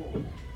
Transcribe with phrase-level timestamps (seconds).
[0.00, 0.49] は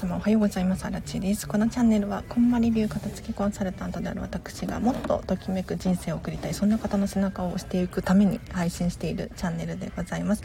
[0.00, 0.86] 様おはようございます。
[0.86, 1.46] あらちです。
[1.46, 10.42] このチャンネルはこんまり流片付けコンサルタントである私がもっとときめく人生を送りたいそんな方の背中を押していくために配信しているチャンネルでございます。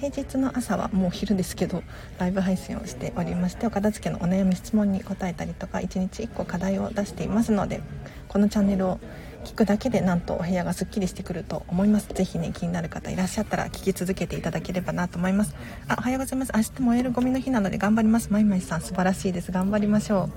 [0.00, 1.82] 平日の朝はもう昼ですけど
[2.18, 7.80] ライブ配信をしておりましてお片付けのお悩み質問に答えたりとか1日1個課題を出していますので
[8.28, 9.00] このチャンネルを
[9.44, 12.08] 聞くだけでなんとお部屋がすっきりしてくると思います。
[12.08, 15.54] ぜひね気になる方いらっしゃったら聞き続けていただければなと思います。
[15.86, 16.52] あおはようございます。
[16.54, 18.32] 明日燃えるゴミの日なので頑張ります。
[18.32, 19.52] まいまいさん素晴らしいです。
[19.52, 20.30] 頑張りましょ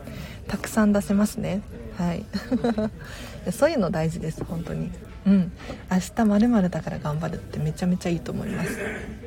[0.45, 0.49] う。
[0.49, 1.61] たくさん出せますね。
[1.97, 2.25] はい。
[3.51, 4.91] そういうの大事です本当に。
[5.25, 5.51] うん。
[5.91, 8.79] 明日まるだから頑張るってめちゃめちゃいいと思います。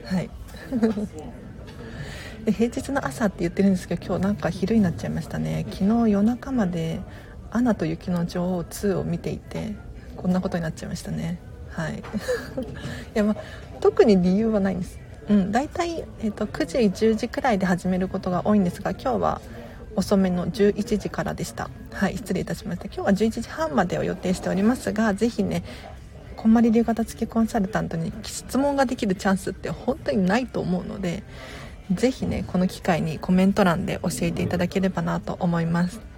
[0.05, 0.31] はい。
[2.45, 5.67] で平日の朝って言ってるんですけど今日なんか昼になっちゃいましたね。
[5.71, 7.01] 昨日夜中まで
[7.51, 9.75] 「アナと雪の女王2」を見ていて
[10.17, 11.39] こんなことになっちゃいましたね。
[11.71, 11.99] はい。
[11.99, 12.03] い
[13.15, 13.37] やまあ
[13.81, 14.99] 特に理由はないんです。
[15.29, 19.41] うん大体、えーと、9時10時くらいで始めることが多いんですが今日は
[19.95, 21.71] 遅めの11時からでした。
[21.93, 22.87] はい失礼いたしました。
[22.87, 25.63] 今日は11時半までを予定しておりますが是非ね
[26.37, 31.23] こんまり流型付きコンサルタントに質問ができるチャンスって本当にないと思うので
[31.93, 36.10] 是非ねこの機会にコメント欄で教えていただければなと思います。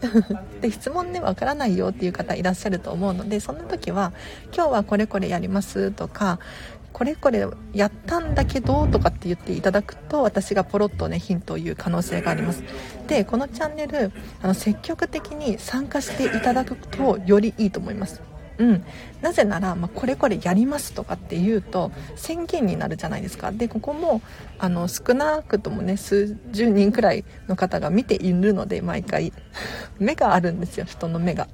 [0.60, 4.12] で質問ねわからないよっていう方いらっしゃると思うのでそんな時は
[4.54, 6.38] 「今日はこれこれやります」とか
[6.92, 12.62] 「これこれやったんだけど」とかって言っていただくと私がポロッとねヒントを言う可能性があります。
[13.06, 14.12] でこのチャンネル
[14.42, 18.20] あの積極的に参加していただくとよりいいと思います。
[18.58, 18.84] うん、
[19.20, 23.52] なぜなら、まあ、これこれやりますとかっていうと宣言になるじゃないですか。
[23.52, 24.22] でここも
[24.58, 29.32] あの少なくともね数十人くらいの方が見ているので毎回。
[29.98, 31.48] 目があるんですよ人の目が。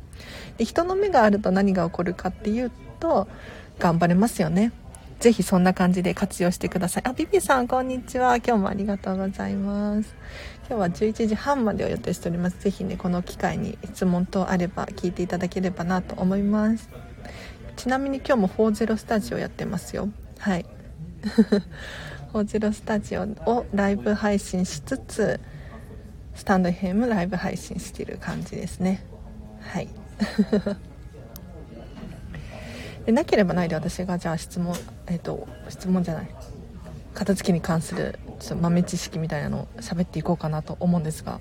[0.58, 2.70] で人の目があると何が起こるかっていう
[3.00, 3.26] と
[3.78, 4.72] 頑張れますよね。
[5.20, 7.02] ぜひそんな感じで活用してください。
[7.06, 8.36] あビビさんこんにちは。
[8.38, 10.14] 今日もありがとうございます。
[10.72, 12.58] 今日は11時半までを予定しております。
[12.58, 16.88] ぜひねこの機会に質問等あれば聞いていただければなと思います。
[17.76, 20.08] ちなみに今日も40スタジオやってますよ。
[20.38, 20.64] はい。
[22.32, 25.40] 40スタジオをライブ配信しつつ
[26.34, 29.04] スタンド FM ライブ配信してる感じですね。
[29.60, 29.88] はい。
[33.04, 34.74] でなければないで私がじゃあ質問
[35.06, 36.28] えっ、ー、と質問じゃない。
[37.22, 41.40] 片付けに関するちょっと豆知識みたいなのを喋っていこうかなと思うんですが。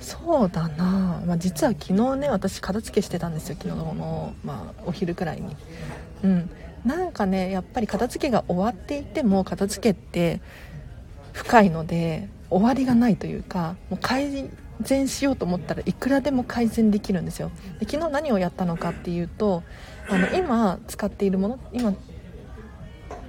[0.00, 3.56] そうだな、まあ、実は昨日ね私片付けしてたんですよ。
[3.56, 5.56] 昨日の、まあ、お昼くらいに。
[6.24, 6.50] うん。
[6.84, 10.40] なんかねやっぱり片付けが終わっていても片付けって
[11.32, 14.50] 深いので終わりがないというかもう改
[14.80, 17.52] 善しようと思ったらいくらでも改善できるんですよ。
[17.78, 19.62] で昨日何をやったのかっていうと
[20.08, 21.94] あの今使っているもの今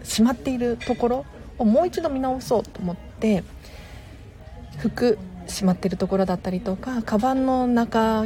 [0.04, 1.25] しまっているところ
[1.63, 3.44] をもう一度見直そうと思って
[4.78, 8.25] 服しまってるところだったりとかカバンの中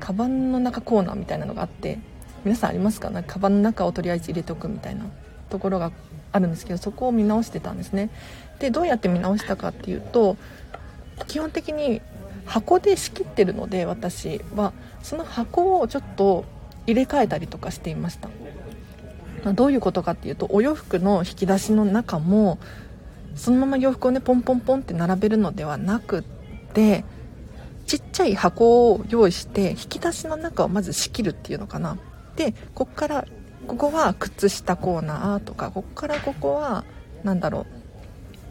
[0.00, 1.98] カバンの中コーナーみたいなのがあって
[2.44, 3.10] 皆さんありますか？
[3.10, 5.06] ねカバンの中をとりあえず入れておくみたいな
[5.50, 5.90] ところが
[6.30, 8.10] あるんですけどそこを見直してたんですね。
[8.60, 10.36] でどうやって見直したかっていうと
[11.26, 12.00] 基本的に
[12.46, 14.72] 箱で仕切ってるので私は
[15.02, 16.44] その箱をちょっと
[16.86, 18.28] 入れ替えたりとかしていました。
[19.54, 22.58] どういうことかっていうとお洋服の引き出しの中も
[23.34, 26.22] そのまま洋服をねポンポンポンって並べるのではなくっ
[26.72, 27.04] て
[27.86, 31.98] ちっちゃい箱を用意して引き出しの中をまず仕切るっていうのかな。
[32.36, 33.24] でこっから
[33.66, 36.84] ここは靴下コーナーとかこっからここは
[37.24, 37.66] 何だろう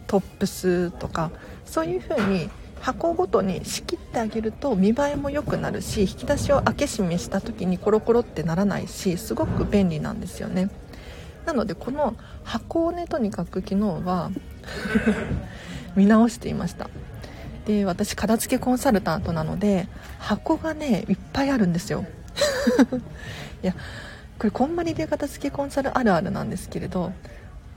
[0.08, 1.32] トップスとか
[1.66, 2.50] そういう風に
[2.82, 10.70] 箱ごとに仕切ってあげると見栄えも良くなるし引き出しを開け閉めした時にコロコロってならないしすごく便利なんですよね。
[11.48, 12.14] なのでこの
[12.44, 14.32] 箱をねとにかく昨日は
[15.96, 16.90] 見直していました。
[17.66, 19.88] で私片付けコンサルタントなので
[20.20, 22.06] 箱がねいっぱいあるんですよ。
[23.64, 23.74] いや
[24.38, 27.14] これこんまり流片付けコンサルあるあるなんですけれど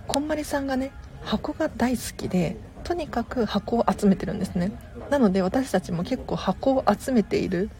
[0.08, 0.90] こんまりさんがね
[1.22, 4.72] 箱が大好きでとにかく箱を集めてるんですね。
[5.10, 7.70] なので私たちも結構箱を集めている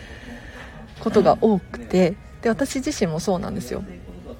[1.00, 3.82] ことが多くてで私自身もそうなんですよ。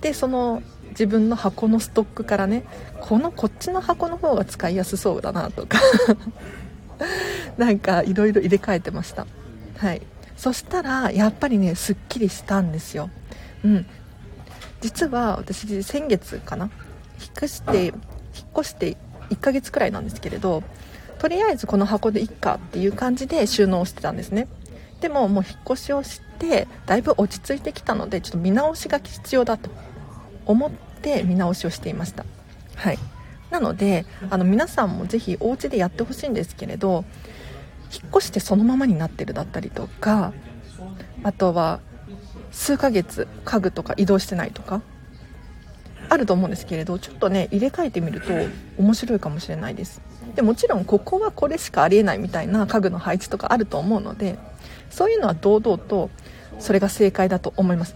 [0.00, 2.64] でその自分の箱のストックからね
[3.00, 5.78] このこっちの箱の方が使いやすそうだなとか。
[7.56, 9.26] なんかいろいろ入れ替えてました。
[9.76, 10.02] はい。
[10.36, 13.10] そしたらやっぱりねすっきりしたんですよ。
[13.64, 13.86] うん。
[14.80, 16.70] 実は私先月かな？
[17.20, 17.94] 引っ越して引っ
[18.58, 18.96] 越して
[19.30, 20.62] 1ヶ月くらいなんですけれど
[21.18, 24.46] とりあえずこの箱でいっかっていう感じで収納してたんですね。
[25.00, 29.70] でももう引っ越しをしてだいぶ落ち着いてきたのでちょっと見直しが必要だと。
[30.48, 32.24] 思って見直しをしていました。
[32.74, 32.98] はい。
[33.50, 37.04] なのであの皆さんもぜひお家でやってほしいんですけれど
[37.90, 40.32] 引っ越してそのままになってるだったりとか
[41.22, 41.80] あとは
[42.50, 44.82] 数ヶ月家具とか移動してないとか
[46.10, 48.32] あると思うんですけれどちょっとね入れ替えてみると
[48.78, 50.00] 面白いかもしれないです。
[50.34, 54.38] でもちろんここはこれしかありえないみたいな家具の配置とかあると思うので
[54.90, 56.10] そういうのは堂々と
[56.58, 57.94] それが正解だと思います。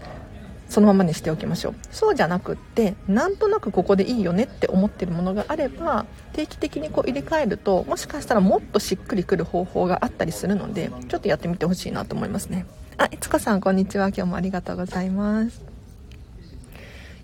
[0.73, 1.75] そのままにしておきましょう。
[1.91, 12.65] そうじゃなくってなんとなくここでいいよねって思ってるものがあれば定期的にこう入れ替えるともしかしたらもっとしっくりくる方法があったりするのでちょっとやってみてほしいなと思いますね。
[12.97, 14.07] あいつかさんこんにちは。
[14.07, 15.61] 今日もありがとうございます。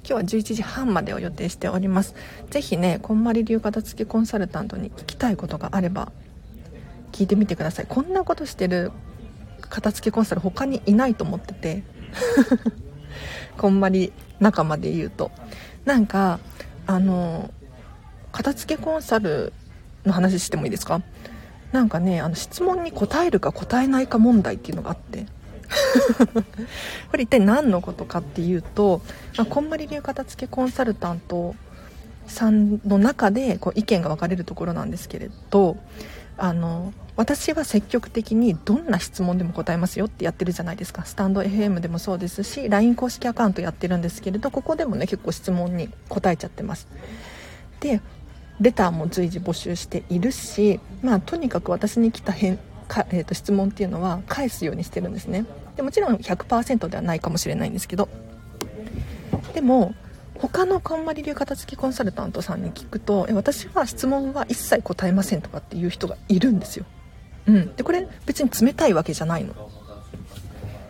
[0.07, 2.13] 今日は11時半までを予定しております。
[2.51, 6.11] 是非ねこんまり流片付けコンサルタントに聞きたいことがあれば
[7.11, 7.87] 聞いてみてください。
[7.89, 8.91] こんなことしてる
[9.61, 11.81] 片付けコンサル他にいないと思ってて。
[13.59, 15.31] こんまり仲間で言うと。
[15.85, 16.39] なんか
[16.87, 17.51] あの
[18.31, 19.53] 片付けコンサル
[20.05, 21.01] の話してもいいですか？
[21.71, 25.25] なんかねあの質問に答えるか答えないか問題っていうのがあって。
[27.11, 29.01] これ一体何のことかっていうと、
[29.37, 31.53] まあ、こんまり流片付けコンサルタント
[32.25, 35.77] さんの中でこう意見が分かれるところなんですけれど
[36.37, 41.03] あの私は積極的にどんな質問でも答えますよってやってるじゃないですか。
[41.03, 46.87] スタンド FM でもそうですし LINE 公式アカウントやってるんですけれどここでもね結構質問に答えちゃってます。
[47.81, 47.99] で
[48.61, 52.57] レターも随時募集しているしまあとにかく私に来た返
[52.87, 55.45] か、えー、と質問っていうのは返すようにしてるんですね。
[55.75, 58.07] でもちろん100%ではないかもしれないんですけど。
[59.53, 59.93] でも
[60.35, 66.85] 他のこんまり流片付きコンサルタントさんに聞くと私は質問は一切答えませんとかっていう人がいるんですよ、
[67.49, 69.53] うん、でこれ別に冷たいわけじゃないの。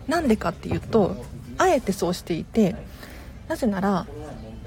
[0.08, 1.24] なんでかっていうと
[1.58, 2.74] あえてそうしていて
[3.48, 4.06] なぜなら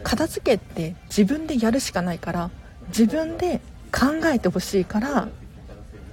[0.04, 2.50] 片付けって自分でやるしかないから
[2.88, 3.60] 自分で
[3.92, 5.28] 考えてほしいから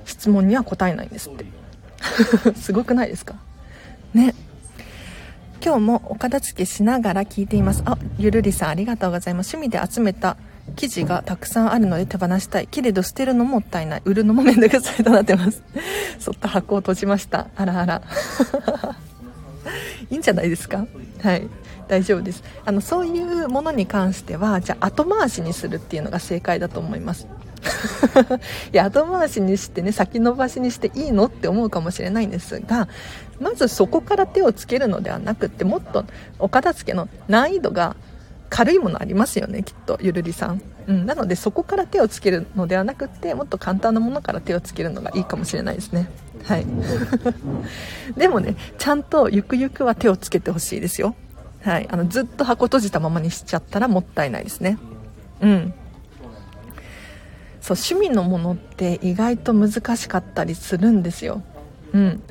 [0.04, 1.44] 質問には答えないんですって。
[2.56, 3.36] すごくないですか？
[4.14, 4.34] ね。
[5.62, 7.82] 今日もお片付けしながら聞いています。
[7.84, 9.54] あゆるりさんありがとうございます。
[9.56, 10.36] 趣味で集めた
[10.76, 12.68] 生地がたくさんあるので手放したい。
[12.70, 14.02] けれど捨てるのもったいない。
[14.04, 15.62] 売るのもめんどくさいとなってます。
[16.18, 17.48] そった箱を閉じました。
[17.56, 18.02] あらあら。
[20.10, 20.86] いいんじゃないですか？
[21.22, 21.46] はい。
[21.88, 22.42] 大丈夫です。
[22.64, 27.26] あのそういうものに関してはじゃあ後回しにするっていうのが正解だと思います。
[28.72, 32.88] いや後回しにしてね先延ばしにしていいのって思うかもしれないんですが
[33.38, 36.06] まずそこから手をつけるのではなくってもっと
[36.38, 37.96] お片付けの難易度が
[38.50, 46.10] 軽いものありますよねきっとゆるりさん、うん、なのでそこから手をつけるのではなくてもっと簡単なものから手をつけるのがいいかもしれないですね。
[46.44, 46.66] はい。
[48.18, 51.14] でもねちゃんとゆくゆくは手をつけてほしいですよ。
[51.62, 51.88] はい。
[51.90, 54.78] あのずっと箱閉じたままにしちゃったらもったいないですね。
[55.40, 55.74] うん。
[57.60, 61.42] そう趣味のものって意外と難しかったりするんですよ。
[61.92, 62.22] うん。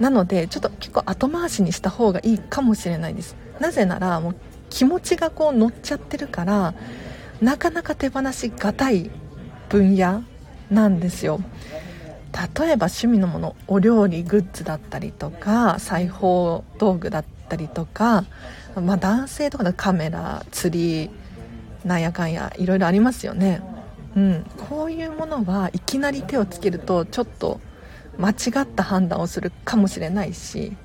[0.00, 3.36] なのでちょっと結構後回しにした方がいいかもしれないです。
[3.60, 4.36] なぜならもう
[4.70, 6.74] 気持ちがこう乗っちゃってるから
[7.42, 9.10] なかなか手放しがたい
[9.68, 10.24] 分野
[10.70, 11.40] なんですよ。
[12.32, 18.24] 例えば趣味のものお料理グッズだったりとか裁縫道具だったりとか、
[18.80, 21.10] まあ、男性とかのカメラ釣り
[21.84, 23.60] なんやかんやいろいろありますよね。
[24.16, 27.60] うん、こういうものはいきなり手をつけるとちょっと
[28.18, 30.76] 間違った判断をするかもしれないし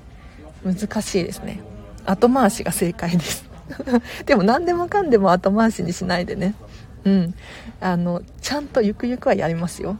[0.64, 1.60] 難しいですね。
[2.04, 3.45] 後回しが正解です。
[4.26, 6.54] でも何でもかんでも後回しにしないでね。
[7.04, 7.34] うん。
[7.80, 9.96] あのちゃんとゆくゆくはやりますよ。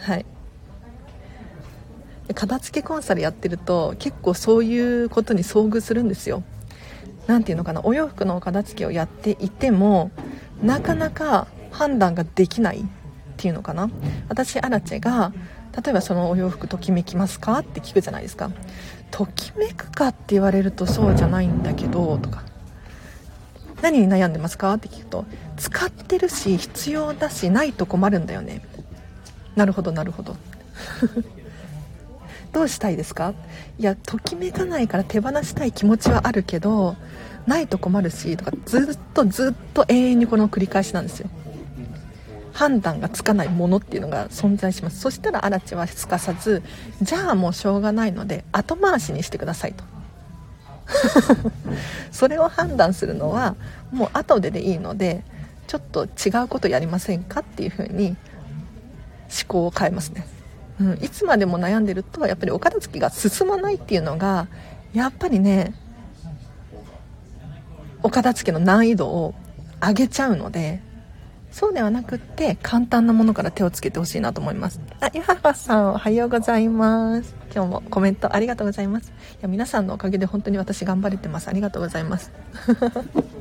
[0.00, 0.26] はい。
[2.34, 6.42] 片付けコンサルやってると結構そういうことに遭遇するんですよ。
[7.26, 7.82] 何ていうのかな。
[7.84, 10.10] お洋服の片付けをやっていても
[10.62, 12.84] なかなか判断ができないっ
[13.36, 13.90] ていうのかな。
[14.28, 15.32] 私アラチェが
[15.82, 17.58] 例えばそのお洋服ときめきますか？
[17.58, 18.50] って聞くじゃないですか。
[19.10, 22.42] ときめくかって言われるとそうじゃないんだけどとか。
[23.84, 24.72] 何に悩んでますか？
[24.72, 25.26] って聞くと
[25.58, 28.62] 使ってるし必要だしないと困るんだよね。
[29.56, 30.36] なるほどなるほど。
[32.50, 33.34] どうしたいですか？
[33.78, 36.96] いやときめかないから手放したい気持ちはあるけど
[37.46, 41.28] ないと困るしとかずっとずっと永遠にこの繰り返しなんですよ。
[42.54, 44.98] 判断がつかないものっていうのが存在します。
[45.00, 46.62] そしたらアラチはすかさず
[47.02, 49.84] じゃあもうしょうがないので後回しにしてくださいと。
[52.12, 53.56] それを判断するのは
[53.92, 55.24] もう後ででいいので
[55.66, 58.16] ちょっと違うことやりませんかっていうふうに思
[59.48, 60.26] 考を変えますね、
[60.80, 64.48] うん、いつまでも悩んでるとやっぱりお片付けが進まないっていうのが
[64.92, 65.74] やっぱりね
[68.02, 69.34] お片付けの難易度を
[69.80, 70.80] 上げちゃうので
[71.54, 74.80] そうではなくって簡単なものから手をつけてほしいなと思います。
[74.98, 77.32] あゆははさんおはようございます。
[77.54, 79.10] 今日もコメントありがとうございます。
[79.10, 81.46] いや皆さんのおかげで本当に私頑張れてます。
[81.46, 82.32] ありがとうございます。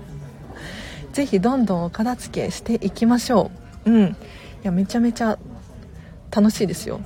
[1.11, 3.49] ぜひどんどんお片付けしていきましょ
[3.85, 3.89] う。
[3.89, 4.03] うん。
[4.09, 4.15] い
[4.61, 5.39] やめちゃめちゃ
[6.29, 7.01] 楽しいですよ。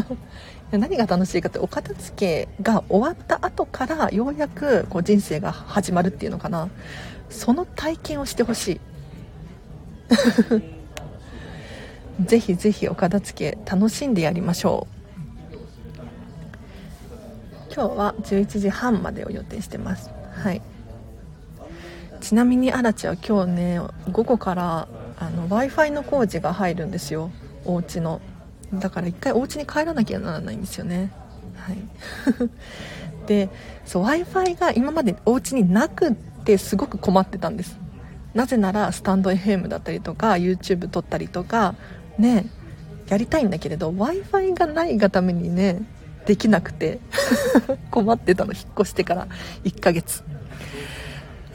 [0.70, 6.68] 何が楽しいかってお片付けが終わった後からようやくこう人生が始まるっていうのかな。
[7.30, 8.80] その体験をしてほしい。
[12.24, 14.96] ぜひぜひお片付け楽しんでやりましょう。
[17.74, 20.10] 今日は11時半までを予定してます。
[20.32, 20.62] はい。
[22.20, 27.30] ちなみにアラチは今日ね午後からあの w i f i の工事が入るんですよ。
[27.64, 28.20] お家の。
[28.72, 31.12] だから一回お家に帰らなきゃならないんですよね。
[31.54, 31.78] はい。
[33.28, 33.50] で
[33.92, 36.12] w i f i が今までお家になくっ
[36.44, 37.78] てすごく困ってたんです。
[38.36, 41.74] なぜならスタンド FM だったりとか YouTube 撮ったりとか
[42.18, 42.46] ね
[43.08, 45.82] やりたいんだけれど w i f i がないがためにね
[46.26, 47.00] できなくて
[47.90, 49.28] 困ってたの引っ越してから
[49.64, 50.22] 1ヶ月。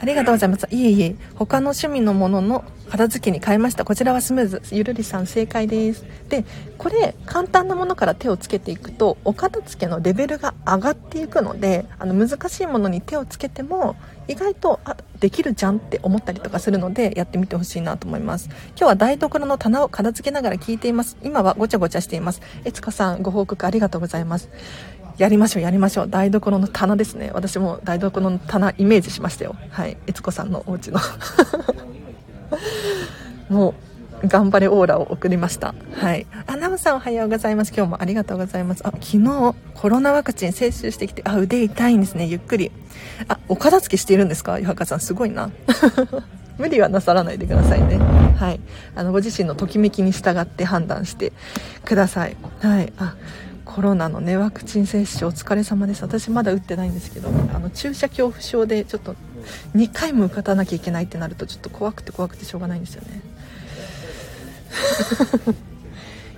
[0.02, 0.66] ありがとうございます。
[0.72, 3.84] いえいえ、他の趣味のものの片付けに変えました。
[3.84, 4.62] こちらはスムーズ。
[4.72, 6.04] ゆるりさん正解です。
[6.28, 6.44] で、
[6.76, 13.94] これ、簡単なものから手をつけていくと、お片付けのレベルが上がっていくので、あの、難しいものに手をつけても、
[14.26, 18.48] 意外と、あ、できるじゃんって思ったりとかするので、やってみてほしいなと思います。
[18.70, 21.16] 今日は台所の棚を片付けながら聞いています。
[21.22, 22.42] 今はごちゃごちゃしています。
[22.64, 24.48] えつかさん、ご報告ありがとうございます。
[25.22, 26.10] やりましょうやりましょう。
[26.10, 27.30] 台所の棚ですね。
[27.32, 29.54] 私も台所の棚イメージしましたよ。
[29.70, 29.96] はい。
[30.08, 30.98] 悦子さんのお家の。
[33.48, 33.74] も
[34.24, 35.76] う頑張れオーラを送りました。
[35.94, 36.26] はい。
[36.48, 37.72] あナムさんおはようございます。
[37.72, 38.84] 今日もありがとうございます。
[38.84, 42.26] あ昨日コロナワクチン接種してきてあ腕痛いんですね。
[42.26, 42.72] ゆっくり。
[43.28, 44.58] あお片付けしているんですか？
[44.58, 45.52] ゆはかさんすごいな。
[46.58, 47.98] 無理はなさらないでくださいね。
[48.40, 48.60] はい。
[48.96, 51.32] あのご自身のときめきに従って判断して
[51.84, 52.36] ください。
[52.60, 52.92] はい。
[52.98, 53.14] あ
[53.64, 56.02] コロナのねワクチン接種お疲れ様です。
[56.02, 59.14] 私まだ打ってないんですけどあの注射恐怖症でちょっと
[59.74, 63.20] 2回も受かたなきゃいけないってなるとちょっと怖くて怖くてしょうがないんですよね。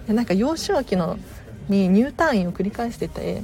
[0.07, 1.19] いやなんか幼少期の
[1.69, 3.43] に入退院を繰り返してて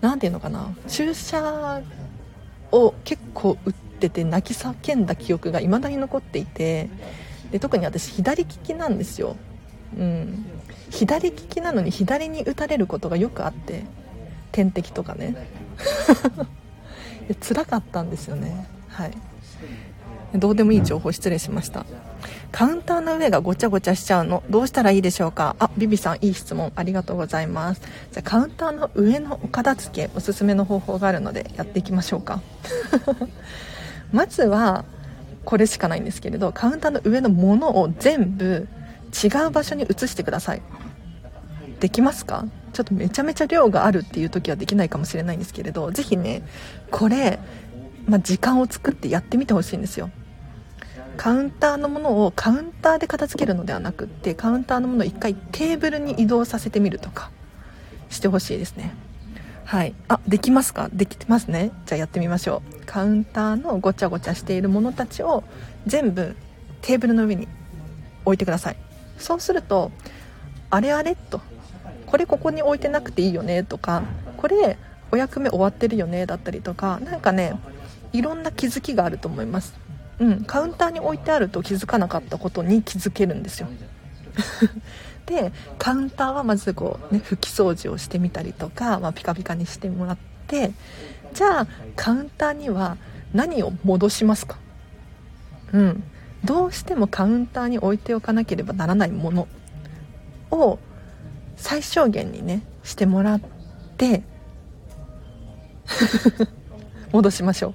[0.00, 1.82] 何ていうのかな注射
[2.70, 6.90] を結構打ってて泣き叫んだ記憶が未だに残っていて
[7.50, 9.36] で特に私左利きなんですよ。
[9.96, 10.46] うん。
[10.92, 13.84] 左利きなのに左に打たれることがよくあって
[14.52, 15.34] 点滴とかね。
[17.40, 18.66] 辛かったんですよね。
[18.88, 19.12] はい。
[20.34, 21.86] どうでもいい情報失礼しました。
[22.50, 25.56] カウンターの上がごちゃごちゃしちゃうのどうしたらいいでしょうか？
[25.58, 27.80] あビビさんいい質問ありがとうございます。
[28.12, 32.42] じゃカウンターの上のお片付けおすすめの方法があるのでやっていきましょうか。
[34.12, 34.84] まずは
[35.46, 38.68] これしかないんですけれどカウンターの上のものを全部
[39.12, 40.62] 違う場所に移してください。
[41.80, 42.46] できますか？
[42.72, 46.42] ちょっとめちゃめちゃ量があるっていう時はできないかもしれないんですけれど是非ね
[46.90, 47.38] これ、
[48.06, 50.10] まあ、時間を作ってやってみてほしいんですよ。
[51.16, 57.30] カウンターのものをカウンターで片付けるのではなくってカウンターのものを1回テーブルに移動させてみるとか
[58.08, 58.94] してほしいですね。
[59.64, 59.94] はい。
[60.08, 60.88] あできますか？
[60.92, 61.70] できてますね。
[61.84, 62.86] じゃあやってみましょう。
[62.86, 65.44] カウンターのごちゃごちゃしているものたちを
[65.86, 66.34] 全部
[66.80, 67.46] テーブルの上に
[68.24, 68.76] 置いてください。
[69.22, 69.90] そうすると
[70.70, 71.40] あれあれと
[72.06, 74.02] これここに置いてなくていいよねとか
[74.36, 74.76] これ
[75.10, 77.54] お役目終わってるよねだったりとか何かね
[78.12, 79.74] いろんな気づきがあると思います。
[80.18, 83.68] うんカウンターに置いてあると気づかなかったことに気づけるんですよ。
[85.26, 90.72] でカウンターはまずこう、ね、拭き掃除をしてみたりとか、まあ、ピカピカにしてもらって
[91.32, 92.96] じゃあカウンターには
[93.32, 94.56] 何を戻しますか？
[95.72, 96.04] うん。
[96.44, 99.48] どうしてもカウンターに置いておかなければならないもの
[100.50, 100.78] を
[101.56, 103.40] 最小限にねしてもらっ
[103.96, 104.22] て
[107.12, 107.74] 戻しましょう。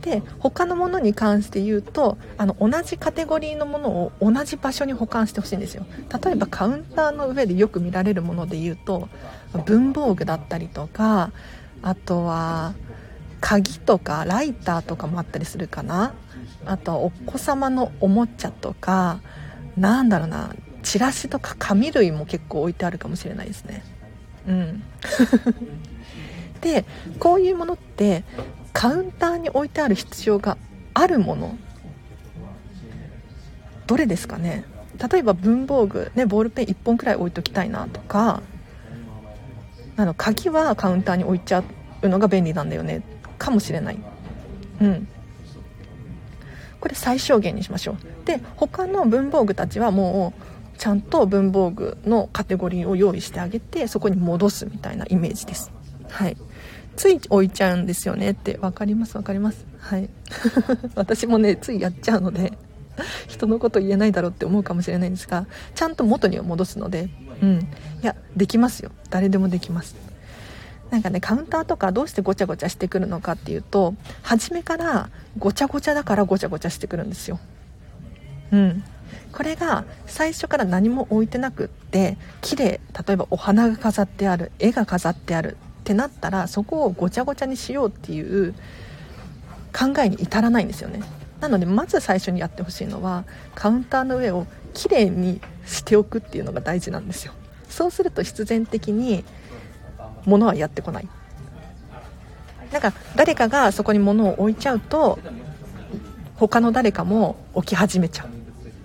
[0.00, 5.86] で他のものに関して言うとあの同じカテゴリーのものを同じ場所に保管してほしいんですよ。
[6.24, 9.08] 例えばカウンターの上でよく見られるもので言うと
[9.66, 11.32] 文房具だったりとか
[11.82, 12.74] あとは
[13.40, 16.14] 鍵とかライターとかもあったりするかな。
[16.68, 19.20] あとお子様のおもちゃとか
[19.76, 23.82] なんだろうなチラシとか紙類も結構置いてあるかもしれないですね。
[24.46, 24.82] うん。
[26.60, 26.84] で
[27.18, 28.24] こういうものって
[28.72, 30.58] カウンターに置いてある必要が
[30.94, 31.56] あるもの
[33.86, 34.64] どれですかね？
[35.10, 38.42] 例えば文房具、ね、ボールペン1本くらい置いときたいなとか
[39.96, 41.62] あの鍵はカウンターに置いちゃ
[42.02, 43.02] うのが便利なんだよね
[43.38, 43.98] かもしれない。
[44.80, 45.08] うん。
[46.80, 47.96] これ最小限にしましょう。
[48.24, 55.72] で他の文房具たちはもうちゃんと文房具のカテゴリーを用意してあげてそこに戻すみたいなイメージです。
[56.08, 56.36] はい。
[56.96, 59.12] つい置いちゃうんですよねって分かります？
[59.14, 59.66] 分かります？
[59.78, 60.08] はい。
[60.94, 62.52] 私もねついやっちゃうので
[63.28, 67.08] 人のこと言えないだろうって思うかもしれないんですがちゃんと元には戻すので
[67.42, 67.58] うん。
[67.60, 67.66] い
[68.02, 68.90] やできますよ。
[69.10, 69.96] 誰でもできます。
[70.90, 77.38] なんかねカウンターとかどうしてごちゃごちゃしてくるのかっていうと初めからごちゃごちゃだからごちゃごちゃしてくるんですよ。
[78.52, 78.84] うん。
[79.32, 88.54] これが最初から何も置いてなくって綺麗例えばお花が飾ってある絵が飾ってあるってなったらそこをごちゃごちゃにしようっていう
[89.72, 91.02] 考えに至らないんですよね。
[91.40, 97.32] なのでまず最初にやってほしいのはカウンターの上をきれいにしておくっていうのが大事なんですよ。
[97.68, 99.24] そうすると必然的に
[100.24, 101.08] 物はやってこない。
[102.72, 105.18] なんか誰かがそこに物を置いちゃうと
[106.36, 108.28] 他の誰かも置き始めちゃう。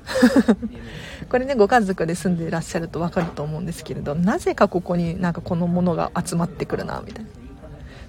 [1.29, 7.31] これねご家族で住んでいらっしゃると分かると思うんですけれどなぜかここになんかこのものが集まってくるなみたいな。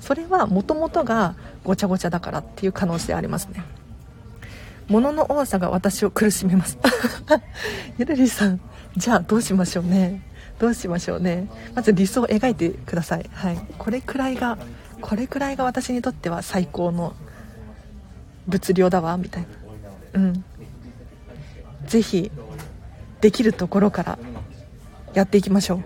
[0.00, 1.34] それはもともとが
[1.64, 3.64] ごちゃごちゃだからっていう可能性ありますね。
[4.88, 6.78] 物の多さが私を苦しめます。
[7.96, 8.60] ゆるりさん
[8.96, 10.22] じゃあどうしましょうね。
[10.58, 11.48] どうしましょうね。
[11.74, 13.28] まず理想を描いてください。
[13.32, 13.58] はい。
[13.78, 14.58] これくらいが
[15.00, 17.14] これくらいが私にとっては最高の
[18.46, 19.42] 物量だわみたい
[20.12, 20.20] な。
[20.20, 20.44] うん。
[21.86, 22.30] 是非
[23.20, 24.18] できるところから
[25.12, 25.84] やっていきましょう。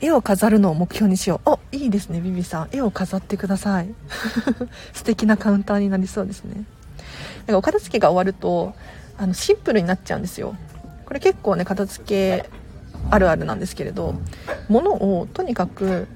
[0.00, 1.50] 絵を飾るのを目標にしよう。
[1.50, 2.68] おいいですねビビさん。
[2.72, 3.94] 絵を飾ってください。
[4.94, 6.54] 素敵なカウンターになりそうですね。
[6.54, 6.64] なん
[7.46, 8.74] かお片付けが終わると
[9.18, 10.56] あのシンプルになっちゃうんですよ。
[11.04, 12.48] これ結構ね片付け
[13.10, 14.14] あるあるなんですけれど
[14.68, 16.08] 物をとにかく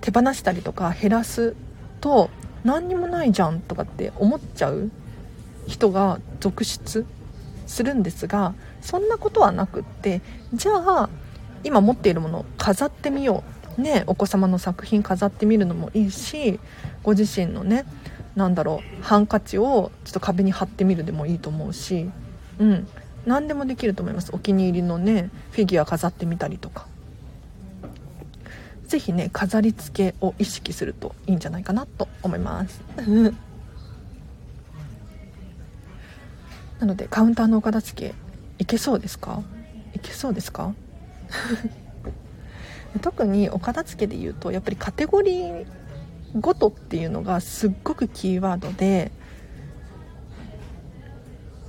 [0.00, 1.54] 手放したりとか減らす
[2.00, 2.30] と
[2.64, 4.90] 何にもないじゃんとかって思っちゃう
[5.66, 7.06] 人が続出
[7.66, 10.22] するんですがそんなことはなくって
[10.54, 11.10] じゃあ
[11.64, 13.58] 今持っているものを飾ってみよう。
[13.80, 16.58] ねお子様の作品飾ってみるのもいいし
[17.04, 17.84] ご自身のね
[18.34, 22.10] 何だろうハンカチをちょっと壁に貼ってみるでもいいと思うし
[22.58, 22.88] うん。
[23.28, 24.30] 何でもできると思います。
[24.32, 26.86] お気に入りのねフィギュア飾ってみたりとか。
[28.88, 32.80] 是非ね飾り付けを意識するといいんじゃないかなと思います。
[36.80, 38.14] なのでカウンターのお片付け
[38.58, 39.42] いけそうですか？
[39.94, 40.74] いけそうですか？
[43.02, 45.66] 特にお片付けで言うとやっぱりカテゴリー
[46.40, 49.12] ごとっていうのがすっごくキーワードで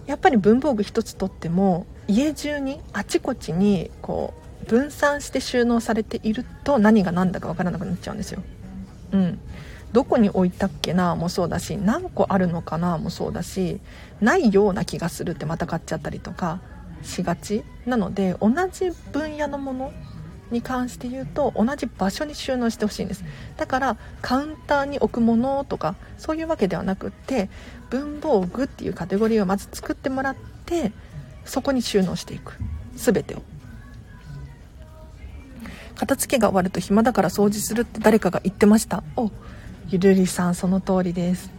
[0.10, 8.42] やっぱり文房具一つとっても家中にあちこちにこう分散して収納されていると何が何だか分からなくなっちゃうんですよ。
[9.12, 9.40] うん、
[9.94, 13.82] どこに置いたっけなもそうだし何個あるのかなもそうだし
[14.20, 16.60] ないような気がするってまた買っちゃったりとか
[17.04, 19.94] しがちなので同じ分野のもの
[20.50, 23.24] に関して言うと同じ場所に収納してほしいんです
[23.58, 27.50] だからカウンターに置くものとかそういうわけではなくって
[27.90, 30.92] 文房具っていうカテゴリーをまず作ってもらって
[31.46, 32.58] そこに収納していく。
[32.96, 33.42] 全てを。
[35.96, 39.04] 片付けが終わると暇だから掃除するって誰かが言ってました。
[39.16, 39.32] お
[39.90, 41.52] ゆるりさんその通りです。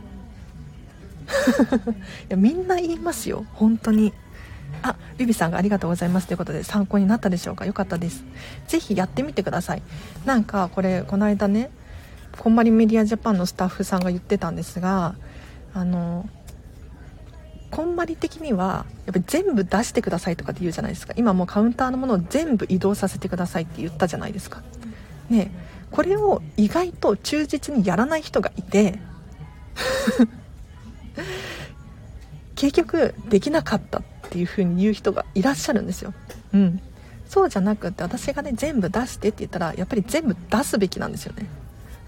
[2.28, 3.44] いやみんな言いますよ。
[3.54, 4.12] 本当に。
[4.82, 6.26] あビビさんがありがとうございます。
[6.26, 7.66] ということで参考になったでしょうか？
[7.66, 8.24] よかったです。
[8.68, 9.82] ぜひやってみてください。
[10.24, 11.70] なんかこれこの間ね
[12.38, 15.16] こんまりメディアジャパンのスタッフさんが言ってたんですが
[15.74, 16.28] あの
[17.70, 21.14] こんまり的にはやっぱり全部出してくださいとかって言うじゃないですか。
[21.16, 24.62] 今もうカウンターのものを全部移動させてくださいって言ったじゃないですか。
[25.28, 25.52] ね
[25.90, 28.98] これを意外と忠実にやらない人がいて
[32.54, 36.12] 結局できなかったっていう風に言う人がいらっしゃるんですよ。
[36.52, 36.80] うん。
[37.28, 41.46] そうじゃなくって私がね全部出してって言ったらやっぱり全部出すべきなんですよね。
[41.46, 41.48] だ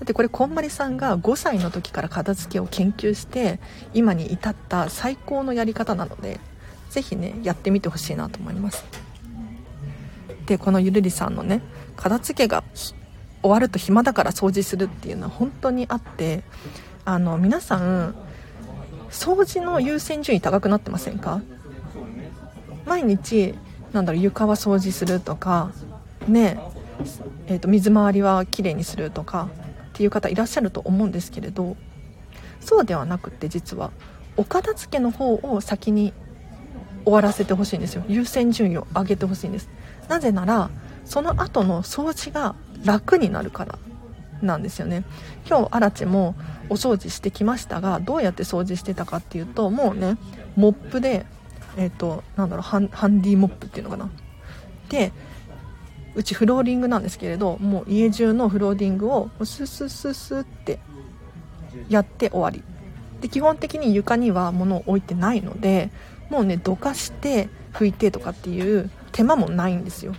[0.03, 3.61] ってこれこんまりさんが5歳の時から片付けを研究して
[3.95, 6.41] 今に至った最高のやり方なので
[6.91, 8.85] 是非ねやってみてほしいなと思います。
[10.47, 11.63] でこのゆるりさんのね
[11.97, 12.65] 片付けが
[13.43, 16.43] 終わると暇だから掃除するっていうのは本当にあって
[17.05, 18.15] あの皆さん
[19.11, 21.41] 掃除の優先順位高くなってませんか？
[22.87, 23.55] 毎日
[23.93, 25.71] なんだろう床は掃除するとか
[26.27, 26.59] ね
[27.47, 29.49] えーと、水回りはきれいにするとか
[29.93, 31.77] っていう方いらっしゃると思うんですけれど
[32.61, 33.91] そうではなくって実は
[34.37, 36.15] お片付けの方を先に
[37.05, 38.05] 終わらせてほしいんですよ。
[38.09, 39.69] 優先順位を上げてほしいんです。
[40.09, 40.71] なぜなら
[41.05, 43.79] その後の掃除が楽になるから
[44.41, 45.05] なんですよね。
[45.47, 46.35] 今日アラチも
[46.71, 50.17] お掃除してきましたがどうやって掃除してたかっていうともうね
[50.57, 51.27] モップで
[51.77, 54.11] えっ、ー、となんだろうハンハンディモップっていうのかな。
[54.89, 55.13] で
[56.15, 60.79] うちフローリングなんですけれどもう家中のフローリングをススススって
[61.89, 62.63] やって終わり。
[63.21, 65.91] で基本的に床には物を置いてないので
[66.29, 70.15] もうねどかして拭いてとかっていう手間もないんですよ、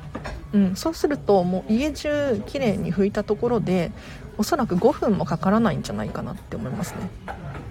[0.54, 3.92] うん、そうするともう家中きれいに拭いたところで
[4.38, 7.10] おそらく5分もかからないんじゃないかなって思いますね。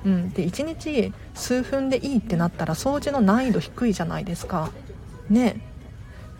[0.05, 4.71] うん、で1日数分でいいってなったら掃除の難易度低いじゃないですか。
[5.31, 5.61] ね。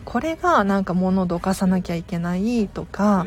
[0.05, 3.27] これがなんか物をどかさなきゃいけないとか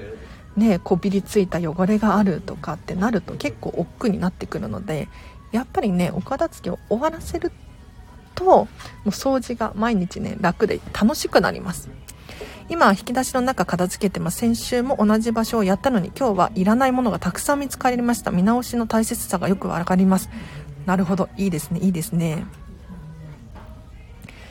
[0.56, 5.08] ねこびりついた汚れがあるとかってなると結構億劫になってくるので
[5.52, 7.52] やっぱりねお片付けを終わらせる
[8.36, 8.68] とも
[9.06, 11.90] う掃除が毎日ね楽で楽しくなります。
[12.68, 14.40] 今引き出しの中片付けてます。
[14.40, 18.32] 先週も同じ場所をやったのに今日はいらないものがたくさん見つかりました。
[18.32, 20.30] 見直しの大切さがよく分かります。
[20.86, 21.30] なるほど。
[21.38, 21.80] いいですね。
[21.80, 22.46] いいですね。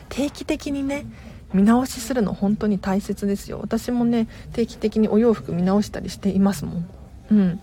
[0.09, 1.07] 定期的にね
[1.55, 3.61] 見直しするの本当に大切ですよ。
[3.63, 6.89] 私もね定期的にお洋服見直したりしていますもん。
[7.31, 7.51] うん。
[7.53, 7.59] い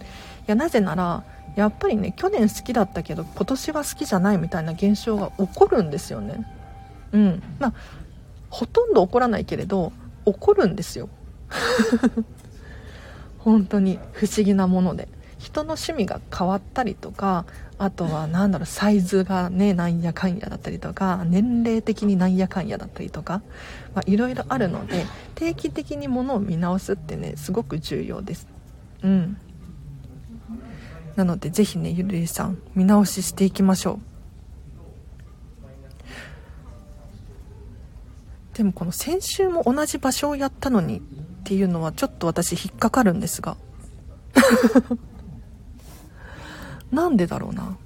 [0.47, 1.23] やなぜなら
[1.55, 6.47] やっぱりね去年好きだったけど今年は好きじゃないみたいな現象が起こるんですよね。
[7.11, 7.43] うん。
[7.59, 7.73] まあ
[8.49, 9.91] ほとんど起こらないけれど
[10.25, 11.09] 怒るんですよ。
[13.39, 15.07] 本当に不思議なもので。
[15.41, 17.45] 人の趣味が変わったりとか
[17.83, 23.41] あとは何だろうサイズがねなんやかんやだったりとか年齢的になんやかんやだったりとか
[24.05, 28.47] いろいろあるので定期的にものを見直すってねすごく重要です。
[29.01, 29.37] うん。
[31.15, 33.99] なのでぜひねゆるいさん見直ししていきましょう。
[38.55, 41.01] でもこの先週も同じ場所をやったのにっ
[41.45, 43.57] ていうのはちょっと私引っかかるんですが。
[46.91, 47.77] なんでだろうな。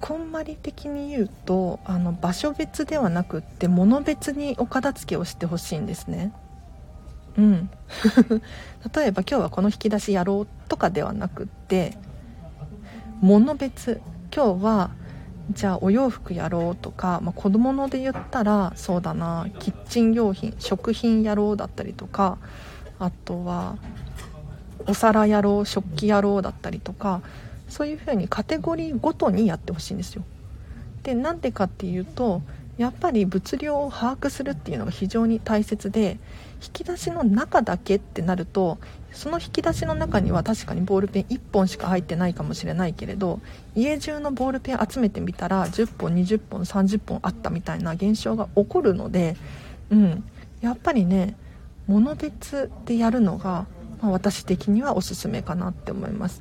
[0.00, 6.32] こんまり的に言うとあの場所別ではなくって物別にお片付けをしてほしいんですね。
[7.38, 7.70] うん。
[8.92, 11.96] 例えば今日はこの引き出しやろうとかではなくって
[13.20, 14.00] 物別。
[14.34, 14.90] 今日は
[15.50, 22.38] じゃあお洋服やろうとか、まあ、子供ので言ったらそうだなキッチン用品食品やろうだったりとか
[22.98, 23.76] あとは
[24.86, 27.20] お皿やろう食器やろうだったりとか
[27.68, 30.24] そういうふうにカテゴリーごとにやってほしいんですよ。
[31.02, 32.42] でなんでかっていうと
[32.80, 36.18] やっぱり物量を把握するっていうのが非常に大切で
[36.62, 38.78] 引き出しの中だけってなると
[39.12, 43.40] その引き出しの中には確かにボールペン1本しか入ってないかもしれないけれど
[43.74, 49.36] 家中のボールペン集めてみたら10本20本30本あったみたいな現象が起こるので、
[49.90, 50.24] うん、
[50.62, 51.36] やっぱりね
[51.86, 53.66] 物別でやるのが、
[54.00, 56.40] まあ、私的にはおすすめかなって思います。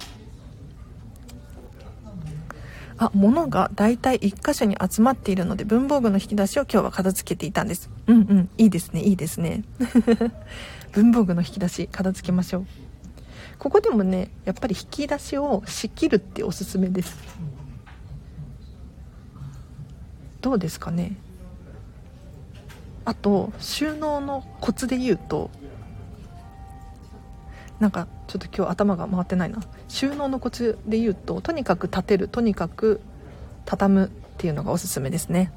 [3.02, 7.90] あ物が大体1箇所に集まっているので文房具の引き出しを今日は片付けていたんです。
[8.08, 8.50] うんうん。
[8.58, 9.02] いいですね。
[9.02, 9.64] いいですね。
[10.92, 12.66] 文房具の引き出し片付けましょう。
[13.58, 17.18] ここでもねやっぱり引き出しを仕切るっておすすめです。
[20.42, 21.16] どうですかね。
[23.06, 25.50] あと収納のコツで言うと
[27.80, 29.60] なんかちょっと今日頭が回ってないな。
[29.90, 33.02] 収納のコツで言うととにかく立てるとにかく
[33.66, 35.52] 畳むっていうのがおすすめですね。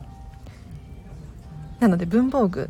[1.78, 2.68] なので文房具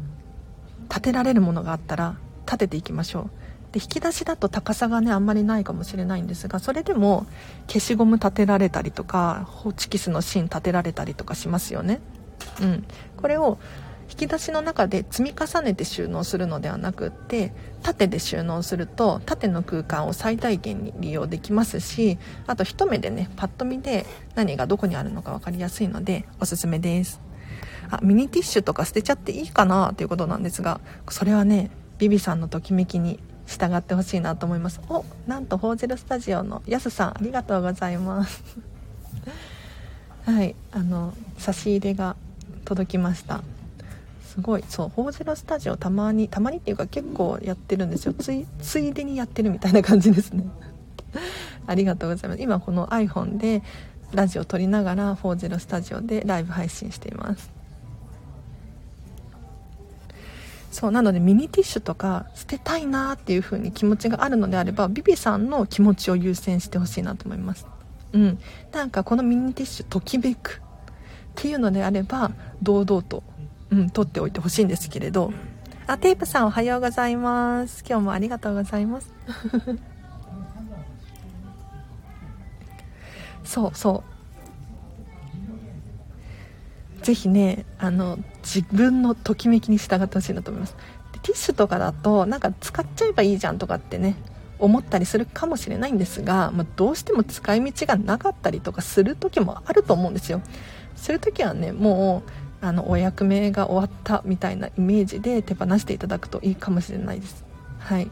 [0.88, 3.30] 立てられるものがあったら立てていきましょう。
[3.72, 7.26] で引き出しだと高さがねあんまりないかもしれないんですがそれでも
[7.68, 12.00] 消しゴム立てられたりとかホチキスの芯立てられたりとかしますよね。
[12.60, 12.84] うん。
[13.16, 13.58] これを
[14.12, 27.20] 引き出しの中で積み重ねて収納するのではなくって縦で収納すると縦の空間を最大限に利用できますしあと一目でねパッと見で何がどこにあるのか分かりやすいのでおすすめです。
[27.90, 34.82] あミニティッシュとか捨てちゃっていいかなということなんですがそれはねビビさんのときめきに従ってほしいなと思います。
[34.90, 38.42] おなんとホーゼルスタジオのやすさんありがとうございます。
[40.26, 42.14] はいあの差し入れが
[42.66, 43.42] 届きました。
[44.32, 48.14] すごいそうホーゼルスタジオたまにたまにっていうか結構やってるんですよ。
[48.14, 50.46] ついついでにやってるみたいな感じですね。
[51.66, 52.42] ありがとうございます。
[52.42, 53.62] 今この iPhone で
[54.14, 57.50] ラジオ撮りながらフォーゼロスタジオでライブ配信しています。
[60.70, 67.66] そうなのでミニティッシュとか捨てたいなっていう風に気持ちがあるのであればビビさんの気持ちを優先してほしいなと思います。
[68.14, 68.38] うん。
[68.72, 73.22] なんかこのミニティッシュときめくっていうのであれば堂々と、
[73.72, 75.32] うん、取っておいてほしいんですけれど。
[75.86, 77.82] あテープさんおはようございます。
[77.88, 79.12] 今日もありがとうございます。
[83.42, 84.04] そうそ
[87.00, 87.04] う。
[87.04, 90.76] ぜひねあの自分のときめきに従ってほしいなと思います。
[91.12, 94.16] でティッシュとかだとなんか使っちゃえばいいじゃんとかってね
[94.58, 100.42] 思ったりするかもしれないんですが、まあ、どうしても使い道がなかったりとかする時もあると思うんですよ。
[100.94, 102.30] そういう時はねもう
[102.62, 107.44] あのお役目が終わったみたいなイメージで手放していただくといいかもしれないです。
[107.80, 108.08] はい。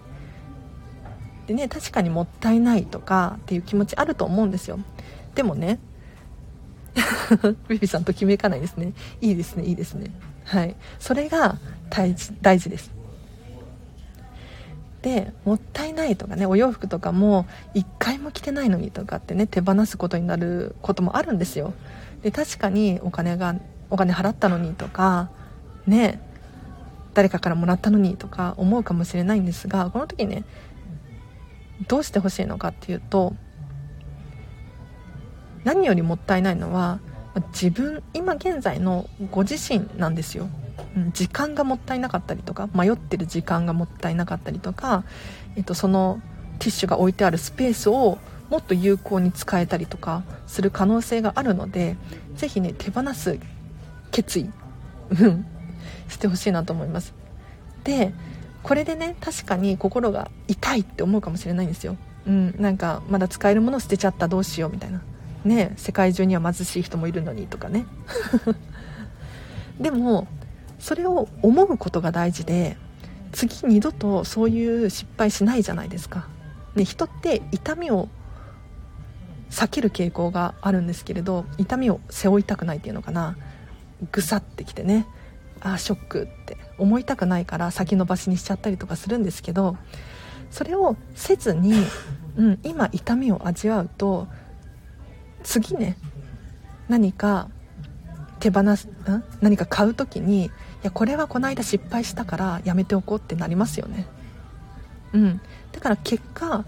[1.46, 4.80] でね確かにもったいないとかっていう気持ちあると思うんですよ。
[5.36, 5.78] でもね
[7.68, 8.92] ビビさんときめかないですね。
[9.20, 10.10] いいですねいいですね。
[10.44, 10.74] はい。
[10.98, 11.56] それが
[11.88, 12.90] 大事大事です。
[15.02, 21.72] でもったいないとかねお洋服とかも1回も着てないのにとかってね手放すことになることもあるんですよ。
[22.22, 23.54] で確かにお金が
[23.90, 25.30] お金払ったのにとか
[25.86, 26.20] ね
[27.14, 30.44] 誰かからもらったのにとか思うかもしれないんですがこの時ね
[31.88, 33.34] どうしてほしいのかっていうと
[35.64, 37.00] 何よりもったいないのは
[37.52, 40.48] 自分今現在のご自身なんですよ、
[41.12, 45.04] 時間がもったいなかったりとか迷ってる時間がもったいなかったりとか、
[45.56, 46.20] えっと、その
[46.58, 48.18] ティッシュが置いてあるスペースを
[48.50, 51.96] もっと有効に使えたりとかする可能性があるので
[52.34, 53.38] 是非ね手放す
[54.10, 54.50] 決意。
[56.08, 57.14] してほしいなと思います。
[57.84, 58.12] で
[58.62, 61.96] これでね確かに心が痛いって思うかもしれないんですよ。
[62.26, 65.00] うんなんかまだ使えるもの捨てちゃったどうしようみたいな。
[65.44, 67.86] ね世界中には貧しい人もいるのにとかね。
[69.80, 70.26] でも
[70.78, 72.76] それを思うことが大事で
[73.32, 76.26] 次二度とそういう失敗しないじゃないですか、
[76.74, 78.08] ね、人って痛みを
[79.50, 83.36] 避ける傾向があるんですけれど痛みを背負いたくないっていうのかな。
[84.12, 85.06] ぐさってきてね
[85.60, 89.76] ああショックって思いたくないから先延ばしにしちゃったりとかするんですけど
[90.50, 91.74] それをせずに、
[92.36, 94.26] うん、今痛みを味わうと
[95.42, 95.96] 次ね
[96.88, 97.48] 何か
[98.40, 100.50] 手放すん何か買う時にい
[100.82, 104.06] やこれはこの間失敗したからやめておこうってなりますよね。
[105.12, 105.40] うん。
[105.72, 106.64] だから結果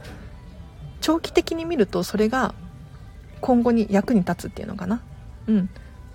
[1.01, 2.55] 長期的に見るとそれが
[3.40, 5.01] 今後に役に立つっていうのかな。
[5.49, 5.71] うん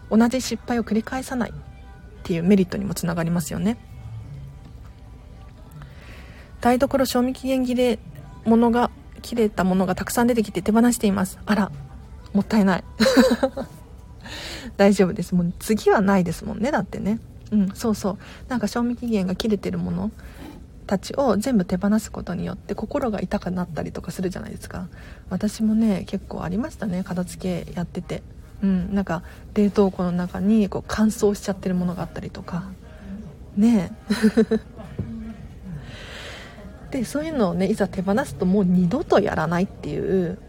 [0.10, 1.54] 同じ失敗を繰り返さないっ
[2.24, 3.78] ていうメリットにもつながりますよね。
[6.62, 8.00] 台所賞味期限切れ
[8.46, 8.90] 物が
[9.22, 11.40] 切れたものがたくさん出てきて手放しています。
[11.46, 11.72] あら
[12.34, 12.84] もったいない。
[14.78, 15.36] 大丈夫です。
[15.36, 17.20] もう次はないですもんねだってね。
[17.52, 18.18] うんそうそう。
[18.50, 20.12] なんか賞味期限が切れてるもの
[20.86, 24.88] たちを全部手放すことによって心が痛くなったりとかするじゃないですか。
[25.30, 28.24] 私もね結構ありましたね片付けやってて。
[28.64, 32.66] うんなんか冷凍庫の中にこう乾燥しちゃってるものがあったりとか。
[33.56, 33.92] ね
[36.92, 36.98] え。
[37.00, 40.40] でそういうのをねいざ手放すともう二度とやらないっていう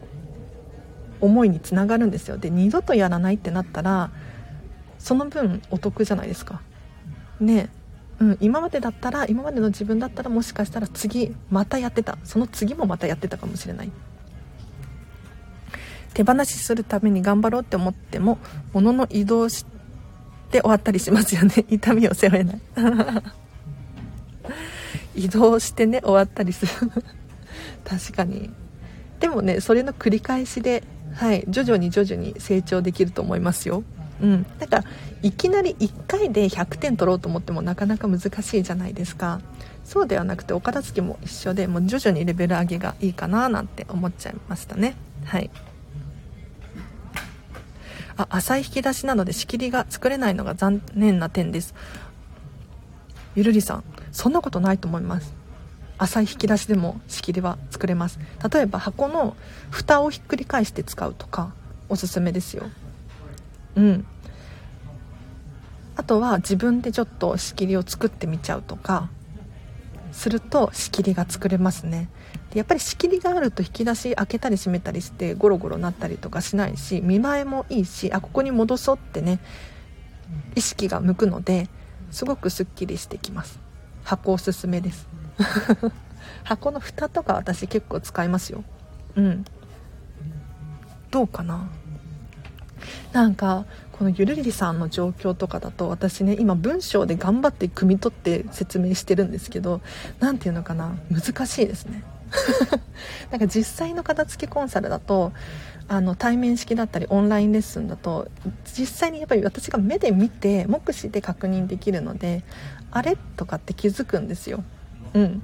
[1.20, 2.38] 思いにつながるんですよ。
[2.38, 4.10] で二度とやらないってなったら
[4.98, 6.60] その分お得じゃないですか。
[7.40, 7.68] ね
[8.20, 12.18] うん、今までだったら今までの自分だったらもしかしたら次またやってた。
[12.24, 13.90] その次もまたやってたかもしれない。
[16.18, 18.38] 手放しするために頑張ろうって思っても
[18.72, 19.64] 物の移動し
[20.50, 21.64] て終わったりしますよね。
[21.70, 22.60] 痛みを背負えない。
[25.26, 26.90] 移動してね終わったりする。
[27.86, 28.50] 確かに。
[29.20, 30.82] でもねそれの繰り返しで
[31.14, 33.84] はい徐々に徐々に成長できると思いますよ。
[34.20, 34.44] うん。
[34.58, 34.84] だから
[35.22, 39.40] いきなり1回で100点取ろうと思ってもなかなか難しいじゃないですか。
[39.84, 44.96] そうではなくてお片付けも一緒でもう徐々にレベル上げがいいかななんて思っちゃいましたね。
[45.24, 45.48] はい。
[48.18, 51.74] あ浅い引き出しなので仕切りが作れないのが残念な点です。
[53.34, 55.32] ゆるりさんそんなことないと思います。
[55.98, 58.18] 浅い引き出しでも仕切りは作れます。
[58.52, 59.36] 例えば箱の
[59.70, 61.52] 蓋をひっくり返して使うとか
[61.88, 62.64] おすすめですよ。
[63.76, 64.06] うん。
[65.94, 69.08] あとは自分でちょっと仕切りを作ってみちゃうとか
[70.12, 72.08] すると仕切りが作れますね。
[72.54, 79.38] やっぱり仕切りがあると引き出し開けたり閉めたりしてゴロゴロなったりとかしないし見栄えもいいしあここに戻そうってね
[80.54, 81.68] 意識が向くので
[82.10, 83.58] すごくすっきりしてきます。
[84.02, 85.06] 箱おすすめです。
[86.42, 88.64] 箱の蓋とか私結構使いますよ。
[89.14, 89.44] うん。
[91.10, 91.68] どうかな？
[93.12, 99.80] なんかこのゆるりさんの状況とかだと私ね今文章で頑張って汲み取って説明してるんですけど
[100.20, 100.96] 何て言うのかな？
[101.10, 102.02] 難しいですね。
[103.30, 105.32] なんか実際の片付けコンサルだと
[105.88, 108.28] あの対面式だったりオンラインレッスンだと
[108.64, 112.42] 実際にやっぱり私が目で見て目視で確認できるので
[112.90, 114.62] あれとかって気づくんですよ。
[115.14, 115.42] うん。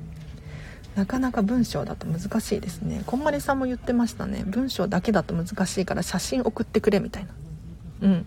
[0.94, 3.02] なかなか文章だと難しいですね。
[3.06, 4.44] こんまりさんも言ってましたね。
[4.46, 7.30] 文章だけだと難しいから写真送ってくれみたいな。
[8.02, 8.26] うん。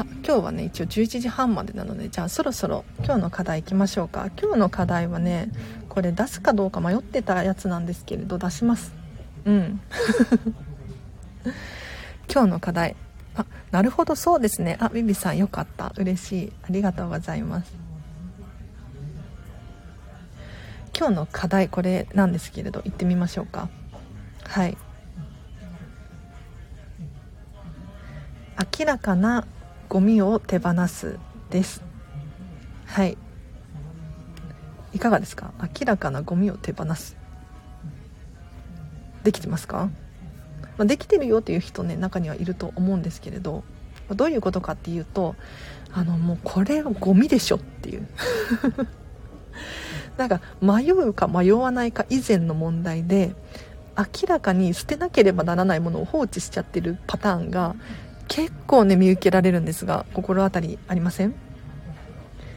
[0.00, 4.30] あ今日はね一応11時半までなのでじゃあそろそろ今日の課題いきましょうか。
[4.40, 5.50] 今日の課題はね
[5.90, 8.94] これ出すかどうか迷ってたやつなんですけれど出します。
[9.44, 9.80] うん。
[12.32, 12.96] 今日の課題。
[13.34, 14.78] あなるほどそうですね。
[14.80, 15.92] あビビさんよかった。
[15.98, 16.52] 嬉しい。
[16.62, 17.70] ありがとうございます。
[20.98, 23.68] 今日の課題これなんですけれど行ってみましょうか。
[24.44, 24.78] はい。
[28.78, 29.46] 明らかな
[29.90, 31.18] ゴミを手放す
[31.50, 31.82] です。
[32.86, 33.18] はい。
[34.92, 35.52] いかがですか？
[35.60, 37.16] 明らかなゴミを手放す。
[39.24, 39.90] できてますか、
[40.78, 43.64] まあ、できてるよっていう人ね中にはいると思うんですけれど
[44.14, 45.34] どういうことかっていうと
[45.92, 48.06] あのもうこれはゴミでしょっていう。
[50.16, 53.34] なんか迷うか迷わないか以前の問題で
[53.98, 57.74] 明らかに捨てなければならないものを放置しちゃってるパターンが
[58.32, 61.34] 結構ね見受けられるんですが心当たりありません？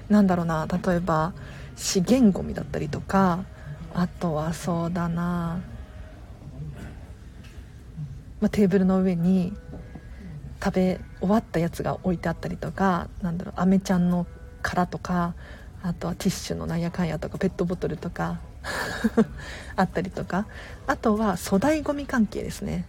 [0.07, 0.67] なんだろうな。
[0.67, 1.33] 例えば
[1.75, 3.43] 資源ごみだったりとか
[3.95, 5.59] あとはそうだな、
[8.39, 9.53] まあ、テーブルの上に
[10.63, 14.27] 食べ終わったやつが置いてあったりとかなんだろうアメちゃんの
[14.61, 15.33] 殻とか
[15.81, 18.39] あとはティッシュのなんやかんやとかペットボトルとか
[19.75, 20.45] あったりとか。
[20.85, 22.85] あとは粗大ごみ関係ですね。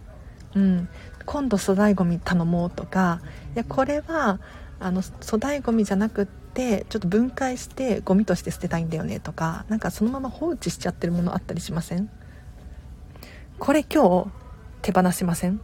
[0.55, 0.87] うん。
[1.25, 3.21] 今度粗大ごみ頼もうとか
[3.55, 4.39] いやこれは
[4.79, 12.09] あの粗大ごみじゃなくってちょっと分解してゴミとして捨てたいんだよねとかなんかそのまま放置しちゃってるものあったりしません？
[13.59, 14.31] これ今日
[14.81, 15.59] 手放しません？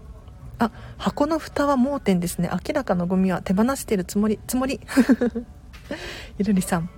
[0.60, 2.50] あ箱の蓋は盲点ですね。
[2.52, 4.80] 明らかなゴミは手放してるつもりつもり。
[6.38, 6.90] ゆるりさん。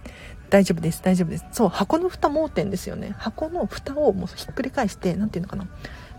[0.50, 1.46] 大丈夫です大丈夫です。
[1.52, 3.16] そう箱の蓋盲点ですよね。
[3.18, 5.66] 箱の蓋をもうひっくり返して何ていうのかな。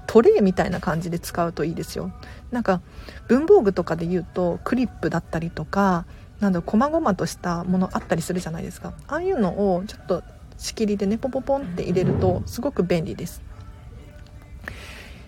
[0.07, 2.12] トレイみたいな感じで使うといいですよ。
[2.51, 2.81] なんか
[3.29, 6.07] 文房具とかで言うとクリップだったりとか
[6.40, 8.95] なんだろ細々としたものあったりするじゃないですか。
[9.09, 10.23] ああいうのをちょっと
[10.59, 13.43] 仕切りでねポポポンって入れるとすごく便利です。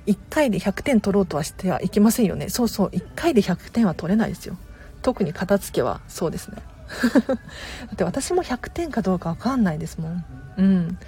[0.06, 2.48] 1回で100点取ろうとはしてはいけませんよね。
[2.48, 4.56] そうそう1回で100点は取れないですよ。
[5.02, 6.56] 特に片付けはそうですね。
[7.26, 10.24] だって私も100点かどうか分かんないですもん。
[10.58, 10.98] うん。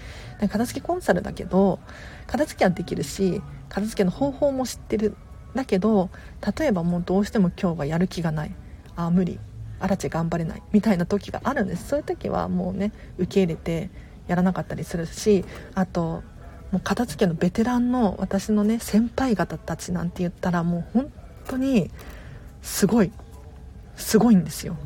[0.49, 1.81] 片付けコンサルだけど
[2.27, 5.17] 片付けはできるし片付けの方法も知ってる。
[5.55, 6.11] だけど
[6.59, 8.55] 例えばもうどうしても今日はやる気がない。
[8.97, 9.39] あ無理。
[9.81, 10.63] あらち頑張れない。
[10.73, 11.89] みたいな時があるんです。
[11.89, 13.91] そういう時はもうね受け入れて
[14.27, 16.23] やらなかったりするしあと
[16.71, 21.13] もう片付けのベテランの私のね先輩方たちなんて言ったらもう本
[21.47, 21.91] 当に
[22.63, 23.13] すごい。
[23.99, 24.77] すごいんですよ。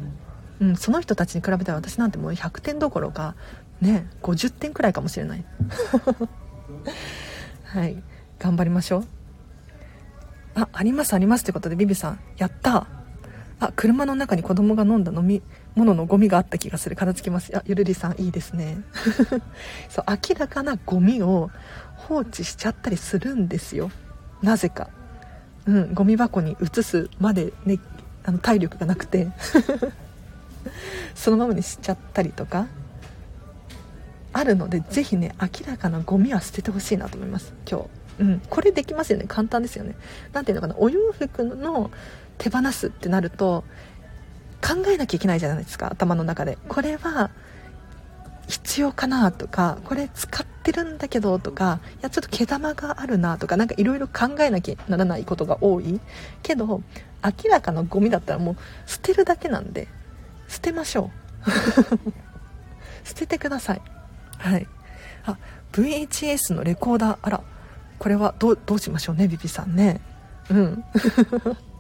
[0.61, 3.35] うん、その人たちに比べたら私なんてもう100点どころか
[3.81, 5.45] ね50点くらいかもしれない。
[7.65, 8.03] はい
[8.43, 9.07] 頑張りましょう。
[10.57, 12.21] あありますありますってことでビビさん。
[12.37, 12.89] やった。
[13.61, 15.41] あ車の中に子供が飲んだ飲み
[15.77, 16.97] 物のゴミがあった気がする。
[16.97, 17.57] 片付きます。
[17.57, 18.79] あゆるりさんいいですね。
[19.89, 21.53] そう明らかなゴミを
[21.95, 23.93] 放置しちゃったりするんですよ。
[24.43, 24.91] なぜか。
[25.67, 27.79] うんゴミ箱に移すまでね
[28.25, 29.29] あの体力がなくて。
[31.15, 32.67] そのままにしちゃったりとか。
[34.33, 37.55] あるのでぜひね明らかなゴミは捨ててほしいなと思います。
[37.71, 38.02] 今日。
[38.19, 39.25] うん、これできますよね。
[39.27, 39.95] 簡単ですよね。
[40.33, 40.75] 何ていうのかな。
[40.79, 41.91] お洋服の
[42.39, 43.65] 手放すってなると
[44.61, 45.89] 考えなきゃいけないじゃないですか。
[45.91, 46.59] 頭の中で。
[46.69, 47.31] これは
[48.49, 56.01] 必要かなとかこれ使ってるんだけどとかいやちょっと毛玉があるなとか何かいろいろ考えなきゃならないことが多い。
[56.43, 56.83] けど
[57.25, 58.57] 明らかなゴミだったらもう
[58.87, 59.89] 捨てるだけなんで
[60.49, 61.11] 捨てましょ
[61.47, 61.49] う。
[63.09, 63.83] 捨ててください。
[64.39, 64.67] はい。
[65.25, 65.39] あ
[65.73, 67.19] VHS のレコーダー。
[67.23, 67.41] あら。
[68.03, 70.01] これはどうしましょうねビビさんね。
[70.51, 70.85] うん。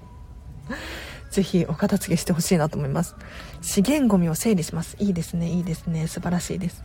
[1.32, 3.16] ぜひお片付けしてほしいなと思います。
[3.60, 4.96] 資源ゴミを整理します。
[5.00, 6.06] いいですねいいですね。
[6.06, 6.84] 素晴らしいです。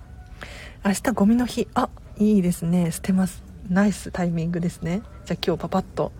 [0.83, 1.67] 明日ゴミの日。
[1.75, 2.89] あいいですね。
[2.89, 3.43] 捨てます。
[3.69, 5.03] ナイスタイミングですね。
[5.25, 6.11] じゃあ今日パパッと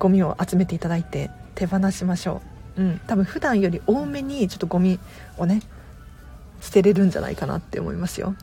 [0.00, 2.42] ゴミを集めていただいて手放しましょ
[2.76, 2.82] う。
[2.82, 3.00] うん。
[3.06, 4.98] 多分普段より多めにちょっとゴミ
[5.38, 5.62] をね
[6.60, 8.34] 捨てれるんじゃないかなって思いますよ。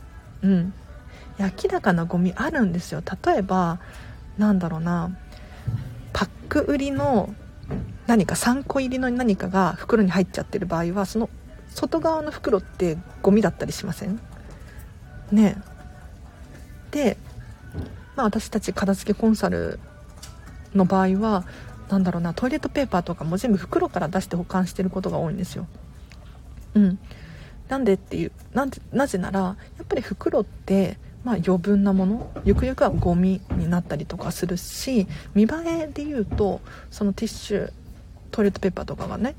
[0.44, 0.74] うん。
[1.40, 3.02] 明らかなゴミあるんですよ。
[3.26, 3.80] 例えば
[4.38, 5.16] なんだろうな
[6.14, 7.34] パック売りの
[8.08, 11.30] 何か3個入りの何かが袋に入っちゃってる場合はその
[11.70, 14.20] 外側の袋ってゴミだったりしません？
[15.32, 15.62] ね。
[16.92, 17.18] で、
[18.18, 19.80] まあ、私たち片付けコンサル
[20.76, 21.46] の場合は
[21.90, 25.68] 何だろうなトイレットペーパーとかも全部袋から出して保管してることが多いんですよ。
[26.74, 27.00] うん。
[27.70, 35.48] なんでっていうなんでなぜならやっぱり袋ってまあ、余分なものゆくゆくはゴミになったりとかするし見栄
[35.84, 37.72] えで言うとそのティッシュ
[38.32, 39.36] トイレットペーパーとかがね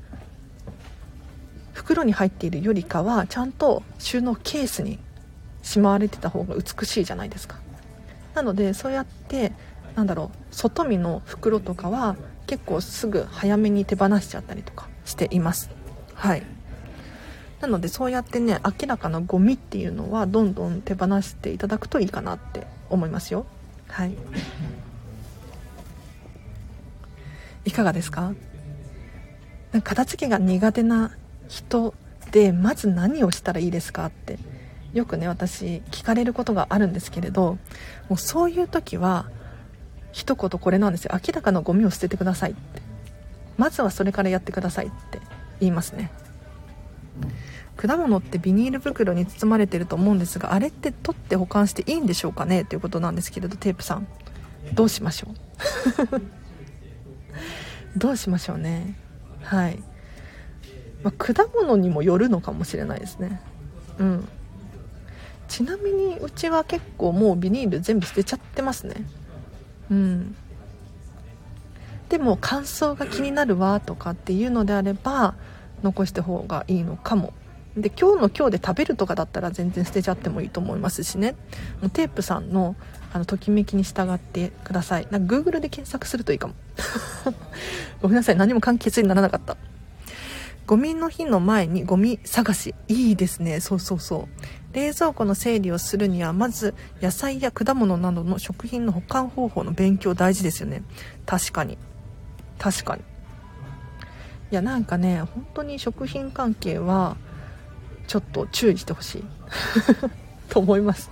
[1.73, 4.99] 袋に入っているよりかはちゃんと収納ケースに
[5.61, 7.57] しまわれてた方が美しいじゃないですか。
[8.35, 9.51] なのでそうやって
[9.95, 12.15] なんだろう外見の袋とかは
[12.47, 15.69] 結構すぐ早めに手放しちゃったりとかしています。
[16.13, 16.43] はい。
[17.63, 23.45] なのでそうやってね明らかなゴミっていうのはどんどん手放していただくといいかなって思いますよ。
[23.87, 24.13] はい。
[27.63, 28.33] いかがですか？
[29.81, 31.15] 片付けが苦手な
[31.47, 31.93] 人
[32.31, 34.37] でまず何をしたらいいですかって
[34.93, 37.57] よくね私聞かれることがあるんですけれど
[38.09, 39.29] もうそういう時は
[40.11, 41.13] 一言これなんですよ。
[41.13, 42.81] 明らかなゴミを捨ててくださいって。
[43.55, 45.21] まずはそれからやってくださいって
[45.61, 46.11] 言いますね。
[47.75, 52.65] 果物ってビニール袋に包まれてると思うんですがあれって取って保管していいんでしょうかね？
[52.65, 54.07] ということなんですけれどテープさん。
[54.73, 56.21] どうしましょう？
[57.97, 58.95] どうしましょうね。
[59.41, 59.77] はい、
[61.03, 63.41] まあ、果物にもよるのかもしれないですね。
[63.99, 64.27] うん。
[65.47, 68.95] ちなみにうちは結構もうビニール全部捨てちゃってますね。
[69.91, 70.35] うん。
[72.09, 75.35] でも乾燥が気になるわとかっていうのであれば
[75.83, 77.33] 残した方がいいのかも。
[77.77, 81.35] で今日の今日で食べるとかだったら全然捨てちゃってもいいと思いますしね。
[81.81, 82.75] もうテープさんの
[83.11, 85.07] あのときめきに従ってください。
[85.09, 86.53] なんか Google で検索するといいかも。
[88.01, 88.35] ごめんなさい。
[88.35, 89.57] 何も簡潔にならなかった。
[90.65, 92.75] ゴミの日の前にゴミ探し。
[92.87, 93.59] いいですね。
[93.59, 94.27] そうそうそ
[94.71, 94.75] う。
[94.75, 100.83] 冷蔵庫の整理をするにはまず野菜や果物などの食品の保管方法の勉強大事ですよね。
[101.25, 101.77] 確かに。
[102.59, 103.01] 確かに。
[104.51, 107.17] いやなんかね本当に食品関係は
[108.13, 109.23] ちょっと注意してほしい。
[110.47, 111.09] と思います。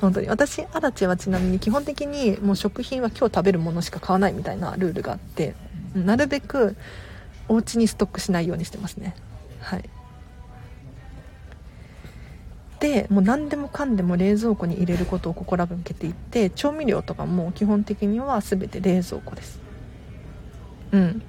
[0.00, 0.26] 本当に。
[0.26, 5.54] 私アラチェはちなみに基本的にもう食品は今日食べるものしか買わないみたいなルールがあって
[5.94, 6.74] なるべく
[7.46, 9.14] お家にストックしないようにしてますね。
[9.60, 9.88] はい。
[12.80, 19.60] でもう何でもかんでも冷蔵庫に入れることを心がけていって調味料とかも基本的には全て冷蔵庫です。
[20.90, 21.22] うん。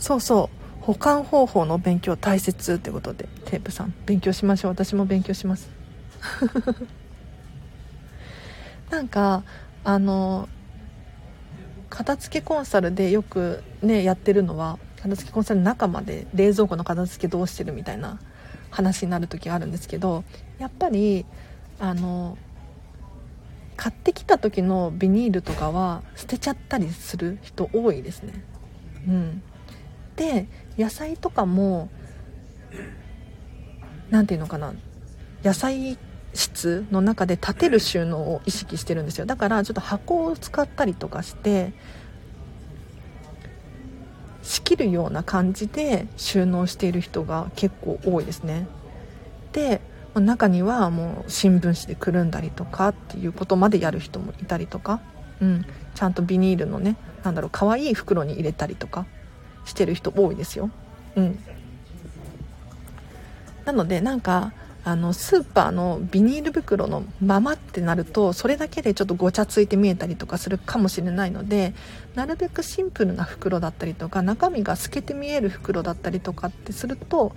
[0.00, 0.55] そうそう。
[0.86, 4.70] 保管方法の勉強大切ってことでテープさん勉強しましょう。
[4.70, 5.68] 私も勉強します。
[8.88, 9.42] なんか
[9.82, 10.48] あの
[11.90, 18.20] 片付けコンサルでよくねやってるのは片付けコンサルの中まで冷蔵庫の片付けどうしてるみたいな
[18.70, 20.22] 話になる時があるんですけど
[20.60, 21.26] やっぱり
[21.80, 22.38] あの
[23.76, 28.34] 買ってきた時のビニールとかは捨てちゃったりする人多いですね。
[29.08, 29.42] うん。
[30.14, 30.46] で
[30.78, 31.88] 野菜とかも
[34.10, 34.74] 何て言うのかな
[35.42, 35.98] 野菜
[36.34, 39.26] 室の中で立てる収納を意識してるんですよ。
[39.26, 41.72] だからちょっと箱を使ったりとかして
[44.42, 48.68] 仕切るような感じで収納している人が結構多いですね。
[49.52, 49.80] で
[50.14, 55.00] 中にはもう新聞紙でくるんだりとかっていうことまでやる人もいたりとか、
[55.40, 59.06] うん、ちゃんとビニールのね何だろう可愛い袋に入れたりとか。
[59.66, 60.70] してる人多いですよ。
[61.16, 61.38] うん。
[63.66, 64.52] なのでなんか
[64.84, 71.74] あのスーパーのビニール袋のままってなるとそれだけでちょっとごちゃついて見えたりとかするかもしれないので
[72.14, 77.34] なるべくシンプルな袋だったりとか中身が透けて見える袋だったりとかってすると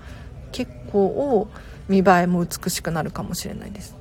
[0.51, 1.49] 結構
[1.87, 3.95] 見栄えも美しくなるかもしれないです。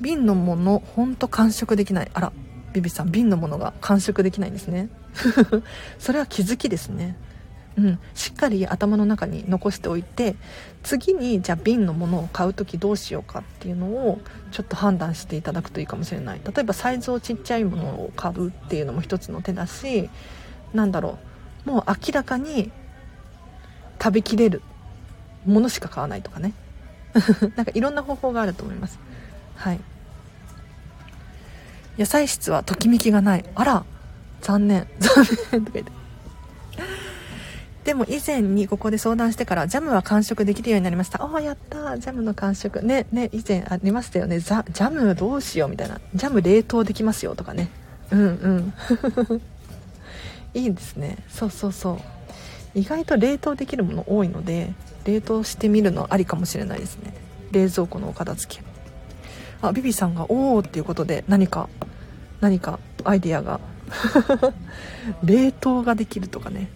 [0.00, 2.10] 瓶のものほんと完食できない。
[2.14, 2.32] あら
[2.72, 4.88] ビビさん瓶のものが完食できないんですね。
[5.98, 7.16] それは気づきですね。
[7.78, 10.34] うん、しっかり頭の中に残しておいて
[10.82, 14.18] 次にじゃあ瓶のものを買う時どうしようかっていうのを
[14.50, 16.40] ちょっと判断していただくといいかもしれない。
[16.42, 20.08] 例えばサイズをちっちゃいものを買うっていうのも一つの手だし
[20.72, 21.18] なんだろ
[21.66, 21.70] う。
[21.70, 22.70] もう明らかに
[24.02, 24.62] 食べきれる。
[25.44, 26.54] ものしか買わないとかね。
[27.56, 28.98] なんかいろんな方法があると思います。
[29.54, 29.80] はい。
[31.98, 33.44] 野菜室はときめきがない。
[33.54, 33.84] あら
[34.40, 34.86] 残念。
[35.00, 35.64] 残念。
[35.64, 35.92] とか言って。
[37.86, 41.24] でも以前にここで相談してからジャムは完食できるようになりました。
[41.24, 42.82] おおやったジャムの完食。
[42.82, 44.40] ねね以前ありましたよね。
[44.40, 46.00] ザジャムどうしようみたいな。
[46.12, 47.68] ジャム冷凍できますよとかね。
[48.10, 49.40] うんうん。
[50.60, 51.18] いいですね。
[51.28, 51.98] そうそうそう。
[52.74, 54.72] 意外と冷凍できるもの多いので
[55.04, 57.14] 冷凍してみるのありかもしれないですね。
[57.52, 58.62] 冷蔵庫のお片付け。
[59.62, 61.68] あビビさんが「おお」っていうことで何か
[62.40, 63.60] 何かアイディアが。
[65.22, 66.66] 冷凍ができるとかね。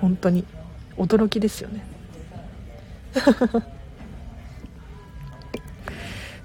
[0.00, 0.44] 本当に。
[0.96, 1.84] 驚きですよね。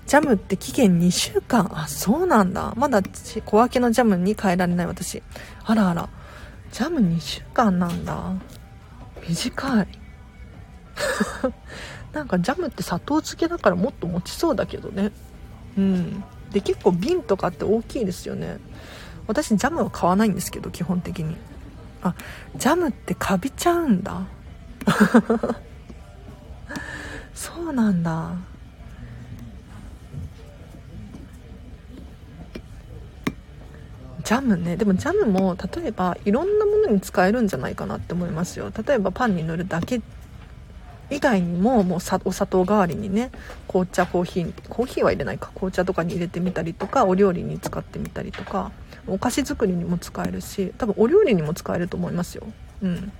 [0.07, 1.71] ジャムって期限2週間。
[1.73, 2.73] あそうなんだ。
[2.75, 3.01] まだ
[3.45, 5.23] 小分けのジャムに変えられない私。
[5.63, 6.09] あらあら。
[6.71, 8.33] ジャム2週間なんだ。
[9.27, 9.87] 短い。
[12.11, 15.11] なんかジャムって砂糖漬けだからもっと持ちそうだけどね。
[15.77, 16.23] うん。
[16.51, 18.57] で結構瓶とかって大きいですよね。
[19.27, 21.37] 私ジャムは買わないんですけど基本的に。
[22.03, 22.15] あ
[22.57, 24.27] ジャムってカビちゃうんだ。
[27.33, 28.35] そうなんだ。
[34.23, 34.77] ジャムね。
[34.77, 38.71] でもジャムも例えばいろんなものに使えるんじゃないかなって思いますよ。
[38.85, 40.01] 例えばパンに塗るだけ
[41.09, 43.31] 以外にももうお砂糖代わりにね
[43.67, 45.51] 紅茶コーヒーコーヒーは入れないか。
[45.53, 48.71] 紅茶とかに入れてみたりとかお料理に使ってみたりとか。
[49.07, 52.43] お菓子作りにも使えるし多分お料理にも使えると思いますよ。
[52.83, 53.11] うん。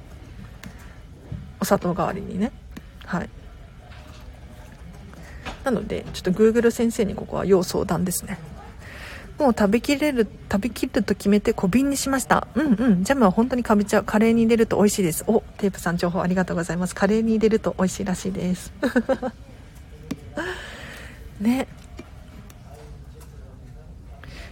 [1.62, 2.52] お砂糖代わりにね。
[3.06, 3.30] はい。
[5.64, 8.40] なのでちょっと Google 先生にここは要相談ですね。
[9.38, 12.48] もう食べきれる食べきると決めて小瓶にしました。
[12.56, 13.04] うんうん。
[13.04, 15.24] ジャムは本当にかびちゃカレーに入れると美味しいです。
[15.28, 16.96] おテープさん情報ありがとうございます。
[16.96, 18.74] カレーに入れると美味しいらしいです。
[21.40, 21.68] ね。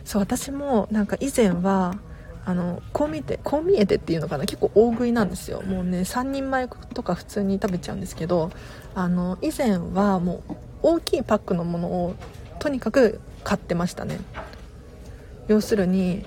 [0.05, 1.95] そう私もなんか以前は
[2.49, 4.45] あのこう見てこう見えてっていうのかな？
[4.47, 5.61] 結構大食いなんですよ。
[5.61, 8.49] もうね3人前とか普通に食べちゃうんですけど
[8.95, 12.15] あの以前はもう大きいパックのものを
[12.57, 14.19] とにかく買ってましたね。
[15.47, 16.25] 要するに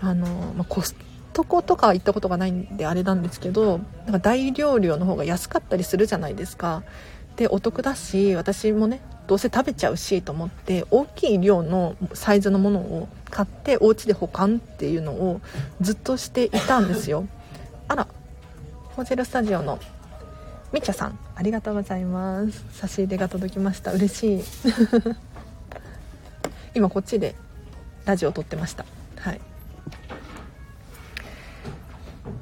[0.00, 0.96] あの、まあ、コス
[1.32, 6.82] トコとか行ったことがないんであれなんですけどなんか大容量の方が安かったりするじゃないですか。
[7.36, 9.00] でお得だし私もね
[9.30, 15.40] どうせ食べちゃうしと思って大きい量のサイズのものを買ってお家で保管っていうのを
[15.80, 17.28] ずっとしていたんですよ。
[17.86, 18.08] あら
[18.96, 19.78] ホテルスタジオの
[20.72, 22.64] みっちゃさんありがとうございます。
[22.72, 23.92] 差し入れが届きました。
[23.92, 24.44] 嬉しい。
[26.74, 27.36] 今こっちで
[28.06, 28.84] ラジオ撮ってました。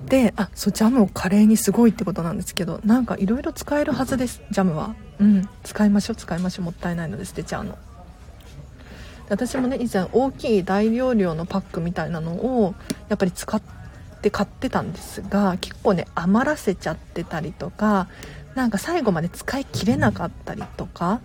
[0.09, 4.94] であそうジャムをカレーにすごいってことなんですけどなんかいろいろ使えるはずですジャムは。
[5.20, 5.48] うん。
[5.64, 7.76] 使いましょう使いましょうもったいないので捨てちゃうの。
[9.28, 12.74] 私もね以前大きい大容量のパックみたいなのを
[13.09, 13.61] やっぱり使っ
[14.22, 18.09] て買ってたんですが結構ね余らせちゃってたりとか
[18.54, 21.20] なんか最後まで使い切れなかったりとか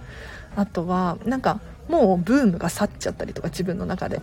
[0.57, 4.21] あとはなんかもうブームが去っちゃったりとか自分の中で。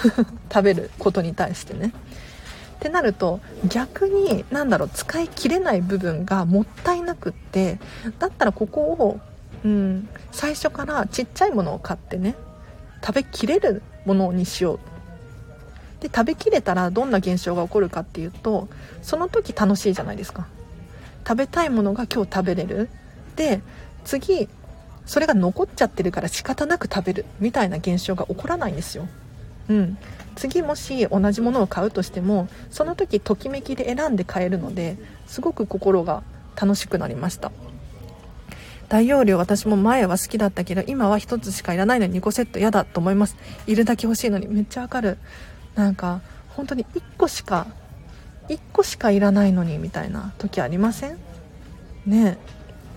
[0.52, 1.92] 食べることに対してね
[2.82, 7.78] ってなると逆に何だろう使い切れない部分がもったいなくって
[8.18, 9.20] だったらここを、
[9.64, 12.34] うん、最初からちっちゃいものを買ってね
[13.00, 14.78] 食べきれるものにしよう。
[16.00, 18.68] で食べきれたらどんな現象が起こるかっていうと
[19.00, 20.48] その時楽しいじゃないですか。
[21.24, 22.88] 食べたいものが今日食べれる。
[23.36, 23.60] で
[24.04, 24.48] 次
[25.06, 29.06] それが残っちゃってるから仕方なく食べるみたいな現象が起こらないんですよ。
[29.68, 29.96] うん、
[30.36, 36.22] 次もし同じものを買うとしてもその時ときめきで選んで買えるのですごく心が
[36.60, 37.52] 楽しくなりました。
[38.88, 43.36] 大容量私も前は好きだったけど今は1つしかいらないのに2個セット嫌だと思います。
[43.66, 45.16] いるだけ欲しいのにめっちゃわかる。
[45.74, 46.20] なんか
[46.50, 47.66] 本当に1個しか
[48.48, 51.16] 1個しかいらないのにみたいな時ありません？
[52.04, 52.38] ねえ。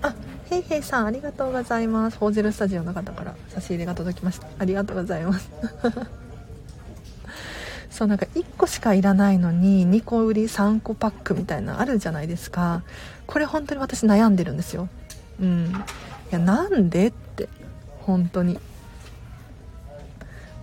[0.02, 0.14] あ
[0.50, 2.18] ヘイヘイさんありがとうございます。
[2.18, 4.48] ホーゼルスタジオの方から差し入れが届きました。
[4.60, 5.50] ありがとうございます。
[7.96, 12.84] そうなんか1個しかいらないのに2個売り3個パックみたいなあるじゃないですか。
[13.26, 14.90] これ本当に私悩んでるんですよ。
[15.40, 15.68] うん。
[15.68, 15.72] い
[16.30, 17.48] やなんでって。
[18.02, 18.60] 本当に。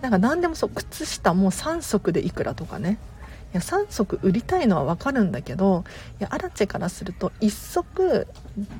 [0.01, 2.99] なんか何でもそう靴下も3足でいくらとかね。
[3.51, 5.85] いや3足売りたいのは分かるんだけど
[6.19, 8.27] いやアラチェからすると1足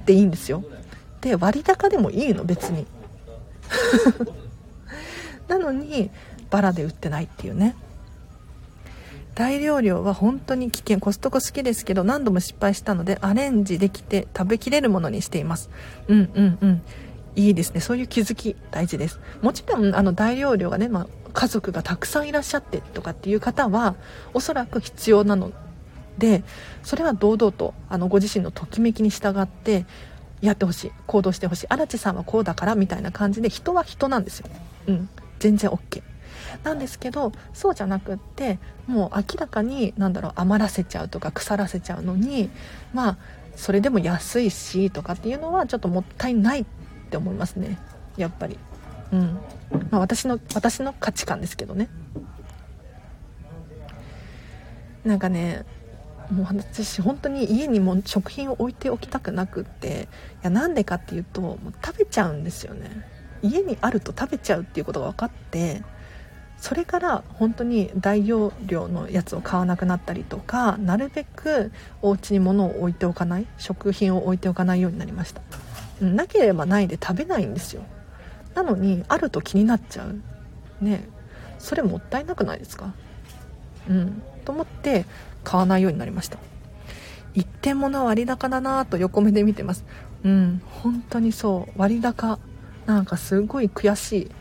[0.05, 0.63] でいいんですよ。
[1.21, 2.85] で割高でもいいの別に。
[5.49, 6.11] なのに
[6.51, 7.75] バラで売ってないっていうね。
[9.35, 15.69] 大容量は本当に危険コストコ好きですけど何度も失敗したのでアレンジできて食べきれるものにしています。
[16.07, 16.81] うんうんうん。
[17.35, 17.81] いいですね。
[17.81, 19.19] そういう気づき大事です。
[19.41, 23.95] もちろんあの大容量がね、まあ、家族がたくさんいらっしゃってとかっていう方は
[24.35, 25.51] おそらく必要なの
[26.19, 26.43] で
[26.83, 29.87] それは堂々とあのご自身のときめきに従って
[30.41, 31.67] やってほしい行動してほしい。
[31.69, 34.49] 荒地さんはこうだからみたいな感じで人は人なんですよ。
[34.87, 35.09] うん。
[35.39, 36.03] 全然 OK
[36.63, 42.49] なんですけどそうじゃなくってもう明らかに何だろう余らせちゃうとか腐らせちゃうのに
[42.93, 43.17] まあ
[43.55, 46.65] それでも安いしとかっていうのはちょっともったいないっ
[47.09, 47.77] て思いますね。
[48.17, 48.57] やっぱり。
[49.11, 49.39] うん。
[49.91, 51.89] まあ私の私の価値観ですけどね。
[55.05, 55.65] なんかね
[56.31, 60.07] もう私本当に家にも食品を置いておきたくなくって
[60.41, 62.89] いやなんでかっていうともう食べちゃうんですよね。
[63.41, 65.83] 家にあると食べちゃうっていうことが分かって
[66.63, 75.41] それから本当に大容量のやつを買わなくなったりとかなるべくお家に物を置いておかない食品を置いておかないようになりました。
[75.99, 77.83] なければないで食べないんですよ。
[78.55, 80.15] なのにあると気になっちゃう。
[80.85, 81.05] ね
[81.59, 82.93] それもったいなくないですか？
[83.89, 85.05] うんと思って
[85.43, 86.37] 買わないようになりました。
[87.33, 89.83] 一点物は割高だなと横目で見てます。
[90.23, 91.77] うん本当にそう。
[91.77, 92.39] 割高。
[92.85, 94.31] なんかすごい悔しい。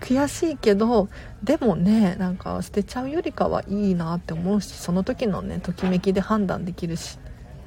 [0.00, 1.08] 悔しいけど
[1.42, 7.18] でもねなんか捨てちゃうよりかはいいなって思うしその時のねときめきで判断できるし、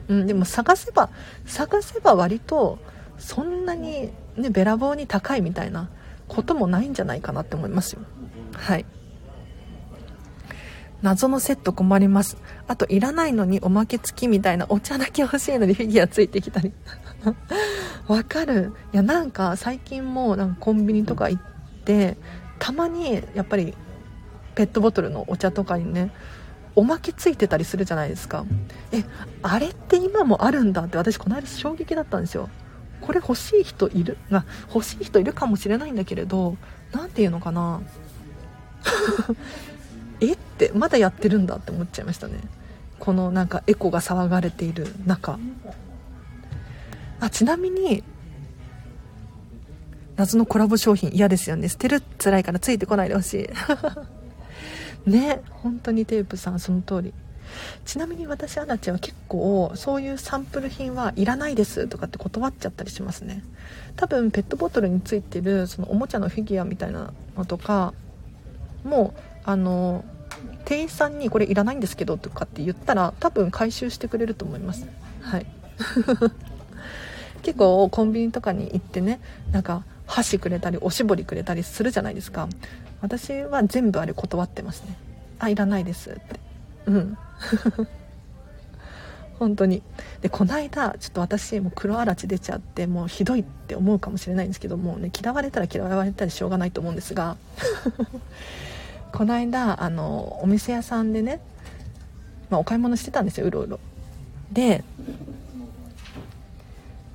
[0.08, 1.10] うん、でも探せば
[1.46, 2.80] 探せば割と
[3.18, 5.90] そんなにねべらぼうに高いみたいな
[6.28, 8.02] こともないんじゃないかなって思いますよ。
[8.54, 8.86] はい。
[11.02, 12.38] 謎のセット困ります。
[12.68, 16.72] あといらないのにおまけ付きみたいなお茶だけ欲しいのにフィギュアついてきたり。
[18.08, 18.74] わかる。
[18.94, 21.51] いやなんか最近もなんかコンビニとか行って
[21.86, 22.18] で
[22.60, 23.74] たまにやっぱり
[24.56, 26.12] ペットボトルのお茶とかにね
[26.76, 28.46] おまけついてたりするじゃないですか。
[28.92, 29.04] え
[29.42, 32.50] あれって今もあるんだって私この間衝撃だったんですよ。
[33.02, 34.18] これ欲しい人いる？
[34.30, 36.56] が欲しい人いるかもしれないんだけれど
[36.94, 37.82] 何て言うのかな。
[40.22, 42.40] えってまだやってるんだって思っちゃいましたね。
[43.00, 45.40] このなんかエコが騒がれている中。
[47.20, 48.04] あちなみに
[50.16, 51.70] 謎のコラボ商品嫌ですよね。
[51.70, 53.50] 捨てる辛いからついてこないでほし
[55.06, 55.10] い。
[55.10, 57.14] ね本当にテープさんその通り。
[57.86, 63.44] ちなみに私アナちゃんは結構そういうサンプル品はいらないですとかって断っちゃったりしますね。
[63.96, 67.94] 多分ペットボトルについてるそのおもちゃのフィギュアみたいなのとか
[68.84, 70.06] もうあの
[70.66, 74.88] 店員さんにこれいらないんですけどとかって言ったら多分回収してくれると思います。
[75.22, 75.46] はい。
[77.42, 79.20] 結構コンビニとかに行ってね
[79.52, 82.50] なんか箸くれたりおしぼりくれたりするじゃないですか。
[83.02, 84.98] 私は全部あれ断ってますね。
[85.40, 86.22] あいらないですって。
[86.86, 87.18] うん。
[89.40, 89.82] 本当に。
[90.22, 97.38] でこの間ちょっと私もう黒あらち出ちゃってもうひどいって思うかもしれないんですけどもうね嫌われたら嫌われたらしょうがないと思うんですが。
[99.14, 101.40] この間あのお店屋さんでね、
[102.50, 103.80] まあ、お買い物してたんですようろうろ。
[104.52, 104.84] で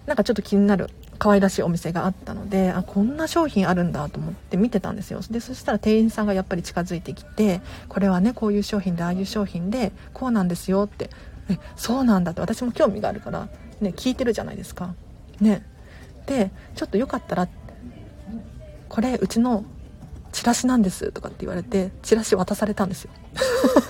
[0.07, 0.89] なんかちょっと気になる。
[1.17, 5.21] 可愛らしいお店があったのであこんな商品あるんだと思って見てたんですよ。
[5.31, 11.11] でそしたら店員さんがやっぱり近づいてきてこれはねこういう商品でああいう商品でこうなんですよって
[11.49, 13.49] えそうなんだって私も興味があるから、
[13.81, 14.95] ね、聞いてるじゃないですか。
[15.41, 15.63] ね。
[16.27, 17.49] でちょっとよかったら
[18.89, 19.65] これうちの
[20.37, 23.11] チラシなんですとかって言われてチラシ渡されたんですよ。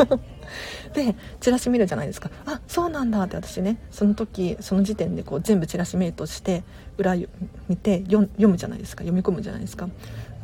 [0.94, 6.62] でチラシ見るじゃないですかあそうなんだって私ねその時その時点でこう全部チラシメイトして
[6.98, 7.16] 裏
[7.68, 9.00] 見て読むじゃないですか。
[9.02, 9.88] 読み込むじゃないですか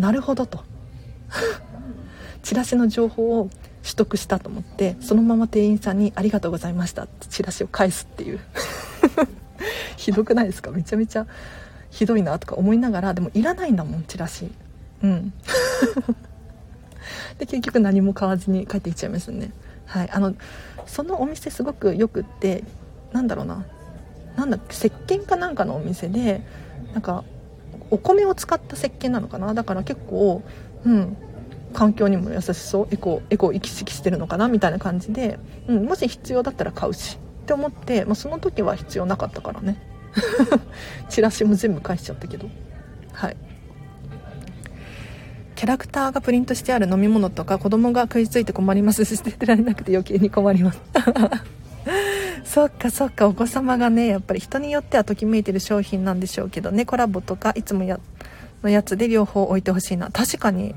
[0.01, 0.65] なるほどと
[2.43, 3.49] チラシの情報を
[3.85, 8.41] 取得したと思ってそのまま店員さんに「ありがとうございました」ってチラシを返すっていう。
[9.97, 10.73] ひどくないですか？
[10.73, 11.27] めちゃめちゃ
[11.91, 14.51] ひどいなとか思いながらでもいらないんだもんチラシ。
[15.03, 15.33] うん。
[17.39, 19.53] で結局何も買わずに帰ってきちゃいましたね。
[19.87, 20.35] はい、あの
[20.87, 22.65] そのお店すごくよくって
[23.13, 23.65] なんだろうな。
[24.37, 26.43] なんだっけ石鹸かなんかのお店で
[26.93, 27.25] なんか
[27.91, 29.55] お米を使った石鹸なのかな。
[29.55, 30.43] だから結構
[30.85, 31.17] うん。
[31.73, 32.89] 環境にも優しそう。
[32.91, 34.49] エコエコを行き来してるのかな。
[34.49, 35.39] みたいな感じで、
[35.69, 37.19] うん、もし必要だったら買うし。
[37.43, 39.77] って思って、まあ、その時は必要なかったからね。
[41.09, 42.49] チラシも全部返しちゃったけど。
[43.13, 43.37] はい。
[45.63, 49.05] キャラクターがプリントしてある飲み物とか子供が食いついて困ります。
[49.07, 50.81] 捨てられなくて余計に困ります。
[52.43, 53.29] そっかそっか。
[53.29, 56.85] お子様がねやっぱり人によってはときめいてる商品なんでしょうけどね。
[56.85, 58.01] コラボとかいつもや
[58.65, 60.11] のやつで両方置いてほしいな。
[60.11, 60.75] 確かに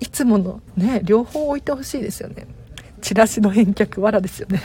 [0.00, 2.46] いつものね両方置いてほしいですよね。
[3.02, 4.62] チラシの返却わらですよね。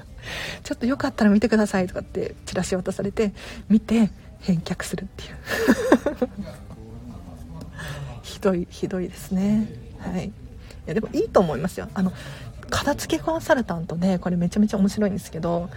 [0.64, 3.34] ちょっとよかったら見てくださいとかってチラシ渡されて
[3.68, 4.08] 見て
[4.40, 6.54] 返却するっていう。
[8.34, 9.68] ひどいひどいですね。
[10.00, 10.26] はい。
[10.26, 10.32] い
[10.86, 11.88] やでもいいと思いますよ。
[11.94, 12.12] あの
[12.68, 15.70] 片付けコンサルタントでこれめちゃめちゃ面白いんですけど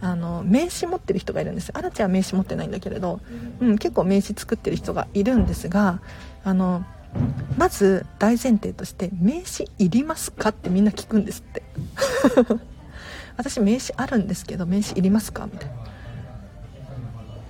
[0.00, 1.72] あの名刺持ってる人がいるんです。
[1.74, 3.20] アラチは名刺持ってないんだけれど、
[3.60, 6.00] うん、結構名刺作ってる人がいるんですが
[6.44, 6.84] あの
[7.58, 11.62] まず大前提として名刺いりますかってみんな聞くんですって。
[13.36, 15.74] 私名刺あるんですけど名刺いりますかみたいな。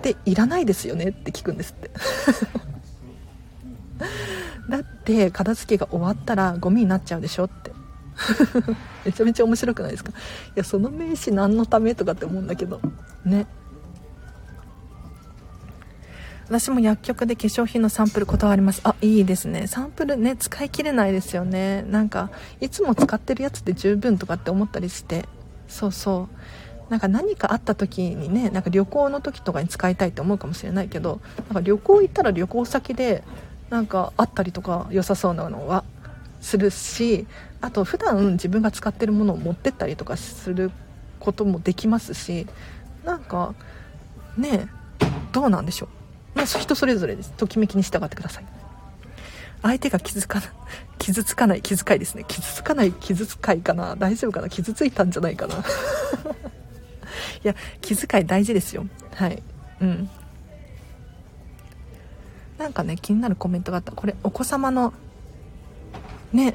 [0.01, 1.91] でいらないですよねって聞くんですって。
[4.69, 7.73] だって片付けが終わったらゴミになっちゃうでしょって。
[9.05, 10.11] めちゃめちゃ面白くないですか？
[10.11, 10.15] い
[10.55, 12.81] やその名刺何のためとかって思うんだけど。
[13.25, 13.47] ね。
[16.49, 18.81] 私も薬局で化粧品のサンプル断ります。
[18.85, 19.67] あいいですね。
[19.67, 21.83] サンプルね使い切れないですよね。
[21.83, 25.27] なんかいつも使ってるやつで十分とかって思ったりして。
[25.69, 26.91] そうそう。
[26.91, 33.25] なんか何かあった時にねなんか旅行の時とかに使いたいって思うかもしれないけどなんか旅行行ったら旅行先で
[33.71, 35.85] なんかあったりとか良さそうなのは
[36.41, 37.27] するし
[37.61, 40.71] あと普段自分が使ってるものを持ってったりとかする
[41.19, 42.47] こともできますし
[43.05, 43.55] なんか
[44.37, 44.69] ね
[45.33, 45.89] どうなんでしょう。
[46.37, 47.33] まあ人それぞれです。
[47.33, 48.47] ときめきに従ってください。
[49.62, 50.47] 相手が傷かな
[50.99, 52.25] 傷つかない気遣いですね。
[52.29, 53.97] 傷つかない傷遣いかな。
[53.97, 54.49] 大丈夫かな。
[54.49, 55.57] 傷ついたんじゃないかな。
[55.59, 55.62] い
[57.43, 58.87] や気遣い大事ですよ。
[59.15, 59.43] はい。
[59.81, 60.09] うん。
[62.59, 63.93] なんかね気になるコメントがあった。
[63.93, 64.93] これお子様の
[66.33, 66.55] ね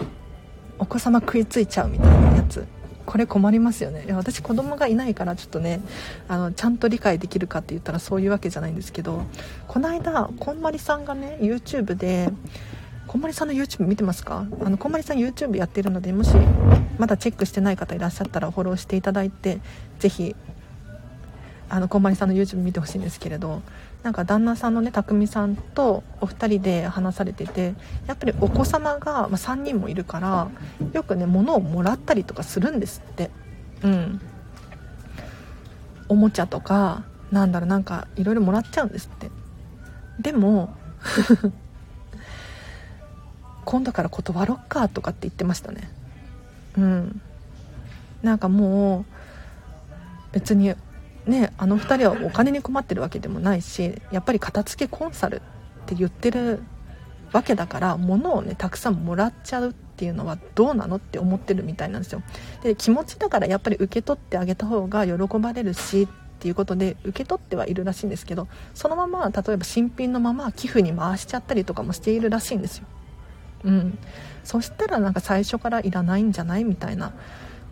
[0.77, 2.65] お子様食いついちゃうみたいなやつ。
[3.05, 4.05] これ困りますよね。
[4.05, 5.81] いや私子供がいないからちょっとね
[6.27, 9.23] あのちゃんと理解できるかって言ったらそういうわけじゃないんですけど
[9.67, 12.29] この間こんまりさんがね YouTube で
[13.07, 14.45] こんまりさんの YouTube 見てますか？
[14.63, 16.35] あのこんまりさん YouTube やってるのでもし
[16.99, 19.59] まだチェックしてない方いらっしゃったらフォローしていただいて
[19.97, 20.35] ぜひ
[21.67, 23.63] あのこんまりさんの YouTube 見てほしいんですけれど
[24.03, 27.75] なんか旦那さんのね匠さんとお二人で話されてて
[28.07, 30.49] やっぱりお子様が、まあ、3人もいるから
[30.93, 33.29] よくね物をもらったりとかするんですって。
[33.83, 34.21] うん。
[36.07, 39.29] おもちゃとかなんだろうなんかいろいろもらっちゃうんですって。
[40.19, 40.73] でも
[43.65, 45.91] 今度から断ろっかとかって言ってましたね。
[46.77, 47.21] うん。
[48.23, 49.05] なんかもう
[50.31, 50.73] 別に
[51.29, 55.39] ねあの2人はお金に困ってるわけでもないしやっぱり片付けコンサルっ
[55.85, 56.61] て言ってる
[57.31, 62.23] わけだから物をねたくさんもらっちゃうっていうのはどうなのって思ってるみたいなんですよ。
[62.63, 66.07] で気持ちだからやっぱり受け取ってあげた方が喜ばれるしっ
[66.39, 72.85] ていうことで受け取ってはいるらしいんですけどそのまま例えば新品のまま寄付に回しちゃったりとかもしているらしいんですよ。
[73.65, 73.97] うん。
[74.43, 77.13] そしたらなんか最初からいらないんじゃないみたいな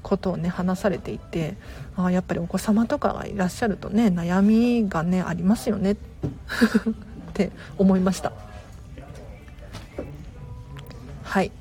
[0.04, 1.56] ことをね話されていて
[1.98, 5.94] あやっぱりお子様とかがいらっしゃるとね悩みがねありますよね。
[5.94, 5.98] っ
[7.34, 8.32] て思いました。
[11.24, 11.52] はい。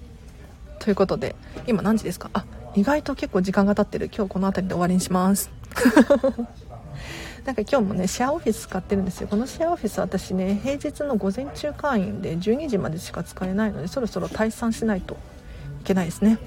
[0.78, 1.34] ということで
[1.66, 2.30] 今何時ですか？
[2.34, 4.10] あ意外と結構時間が経ってる。
[4.14, 5.50] 今日この辺りで終わりにします。
[7.46, 9.28] なんか今日もねシェアオフィス使ってるんですよ。
[9.28, 15.14] このシェアオフィス私ね平日の午前中会員で12時までしか使えないのでそろそろ退散しないと
[15.80, 16.38] いけないですね。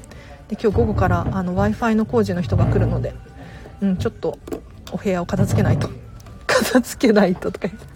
[0.48, 3.14] で今日午後からあの w i f i の工事の人が来るので、
[3.82, 4.38] うん、ちょっと
[4.92, 5.90] お部屋を片付けないと。
[6.48, 7.86] 片付けないととか言って。
[7.88, 7.90] い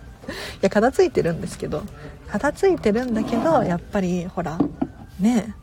[0.61, 1.83] や片付いてるんですけど。
[2.29, 4.57] 片付いてるんだけどやっぱりほら
[5.19, 5.53] ね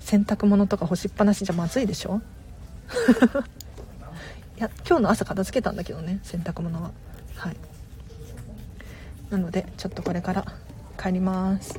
[0.00, 2.20] 洗濯物とか干しっぱなしじゃまずいでしょ？
[4.58, 6.90] いや今日の朝片付けたんだけどね洗濯物は。
[7.36, 7.56] はい。
[9.30, 10.44] なのでちょっとこれから
[11.00, 11.78] 帰ります。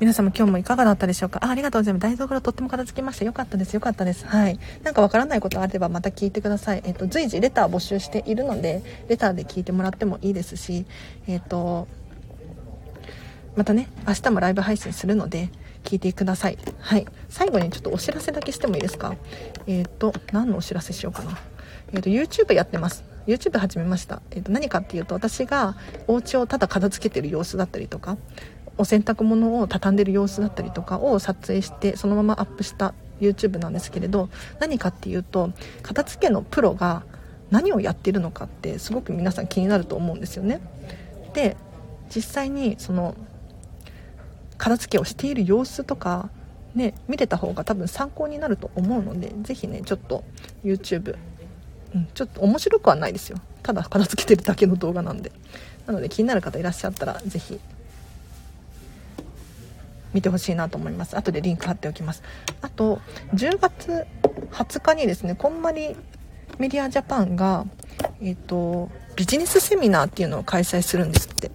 [0.00, 1.44] 皆様今日もいかがだったでしょうか？
[1.44, 2.02] あありがとうございます。
[2.02, 3.24] 台所とっても片付きました。
[3.24, 3.74] よかったです。
[3.74, 4.26] よかったです。
[4.26, 4.58] はい。
[4.82, 6.82] なんかわからないことあればまた聞いてください。
[6.84, 10.86] えっ、と、随時レター募集しているので、レターで聞いてもらってもいいですし、
[11.28, 11.86] えっ、と、
[13.54, 15.50] またね、明日もライブ配信するので、
[15.84, 16.58] 聞いてください。
[16.80, 17.06] はい。
[17.28, 19.14] 最後にちょっとお知らせだけしてもいいですか？
[19.68, 21.38] えっ、と、何のお知らせしようかな。
[21.92, 23.04] えっ、と、YouTube やってます。
[23.24, 25.76] YouTube 始めました、えー、と何かっていうと私が
[26.08, 28.16] お家をただ片付けてる様子だったりとか
[28.78, 35.50] お洗濯物を畳んでる様子だったりとかを撮影してそのままアップした YouTube なんですけれど何かっていうと
[35.82, 37.04] 片付けのプロが
[37.50, 40.60] 何をやってるのかってすごく皆さん気になると思うんですよね。
[41.34, 41.56] で
[42.14, 43.14] 実際にその
[44.58, 46.30] 片付けをしている様子とか
[46.74, 50.24] ね見れた方が多分参考になると思うので是非ねちょっと
[50.64, 51.16] YouTube、
[51.94, 53.38] うん、ちょっと面白くはないですよ。
[53.62, 55.30] ただ片付けてるだけの動画なんで。
[55.86, 57.58] なので気になる方いらっしゃったら是非
[60.14, 61.16] 見てほしいなと思います。
[61.16, 62.22] 後でリンク貼っておきます。
[62.60, 63.00] あと
[63.34, 64.06] 10月
[64.52, 65.96] 20日にですねこんまり
[66.58, 67.66] メディアジャパンが
[68.20, 71.50] えっ、ー、とビジネスセミナーっていうのを開催するんですって。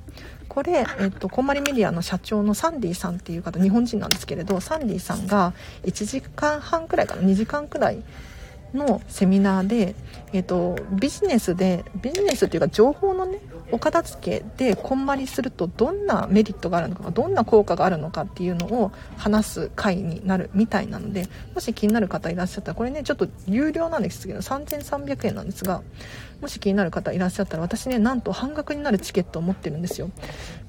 [0.58, 5.54] これ、えっと、こんまりメディアの社長のサンディさんっていう方日本人なんですけれどサンディさんが
[5.84, 8.04] 1時間半くらいかな2時間くらい
[8.74, 9.96] のセミナーで、
[10.34, 13.40] えっと、ビジネスでビジネスっていうか情報のね
[13.72, 25.82] お片付けでこんまりするとどんなメリットがあるのかどんな効果があるのかっていうのを話す回になるみたいなのでもし気になる方いらっしゃったらこれねちょっと有料なんですけど3300円なんですが
[26.42, 30.12] もし気になる方いらっしゃったら私ねなんと半額になるチケットを持ってるんですよ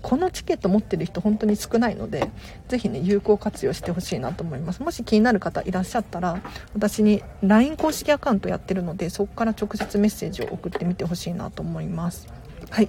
[0.03, 2.31] このチケット持ってる人本当に少ないので
[2.69, 6.41] ぜひね有効活用してほしいなと思いますもし気になる方いらっしゃったら
[6.75, 12.29] 私に LINE 公式アカウントやってるのでそこから直接メッセージを送ってみてほしいなと思います
[12.71, 12.89] はい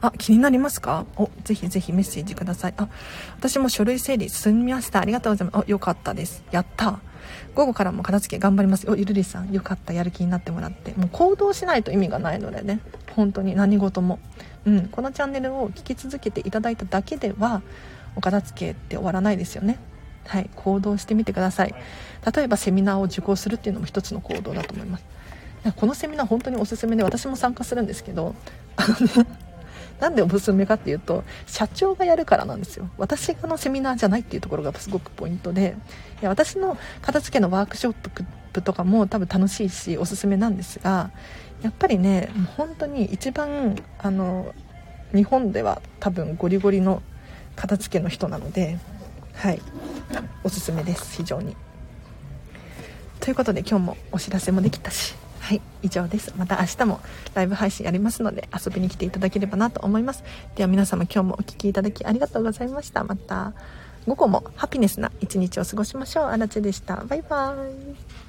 [0.00, 1.06] あ、気になりますか？
[1.16, 2.74] お、ぜひぜひメッセージください。
[2.76, 2.88] あ、
[3.36, 5.00] 私も書類整理済みました。
[5.00, 5.64] ありがとうございます。
[5.66, 6.44] お、よかったです。
[6.52, 7.00] やった
[7.58, 8.88] 午後からも片付け頑張ります。
[8.88, 9.92] お、ゆるりさん、よかった。
[9.92, 10.92] やる気になってもらって。
[10.92, 12.78] もう行動しないと意味がないのでね。
[13.16, 14.20] 本当に何事も。
[14.64, 17.62] うん、このチャンネルを聞き続けていただいただけでは、
[18.14, 19.80] お片付けって終わらないですよね。
[20.28, 21.74] はい、行動してみてください。
[22.32, 25.04] 例えばセミナーを受講するっていうのも一つの行動だと思います。
[25.74, 28.36] このセミナー本当におすすめで私も参加するんですけど、
[28.76, 29.28] あのね、
[30.00, 32.88] なんでおすすめかっていうと社長がやるからなんですよ。
[32.98, 35.76] 私のセミナーじゃないっていうところがすごくポイントで
[36.20, 37.94] いや私の片付けのワークショッ
[38.52, 41.10] プとかも多分楽しいしおすすめなんですが
[41.62, 44.54] やっぱりね本当に一番あの
[45.14, 47.02] 日本では多分ゴリゴリの
[47.56, 48.78] 片付けの人なので
[49.34, 49.62] はい。
[50.42, 51.56] おすすめです非常に。
[53.20, 55.14] ということで今日もお知らせもできたし。
[55.48, 56.34] はい以上です。
[56.36, 57.00] また明日も
[57.32, 60.22] ライブ配信やりますので遊びに来ていただければなと思います。
[60.56, 63.02] では皆様今日もお聴きいただきありがとうございました。
[63.02, 63.54] また
[64.06, 66.26] 午後もハピネスな一日を過ごしましょう。
[66.26, 66.96] あらちでした。
[66.96, 68.27] バイバーイ。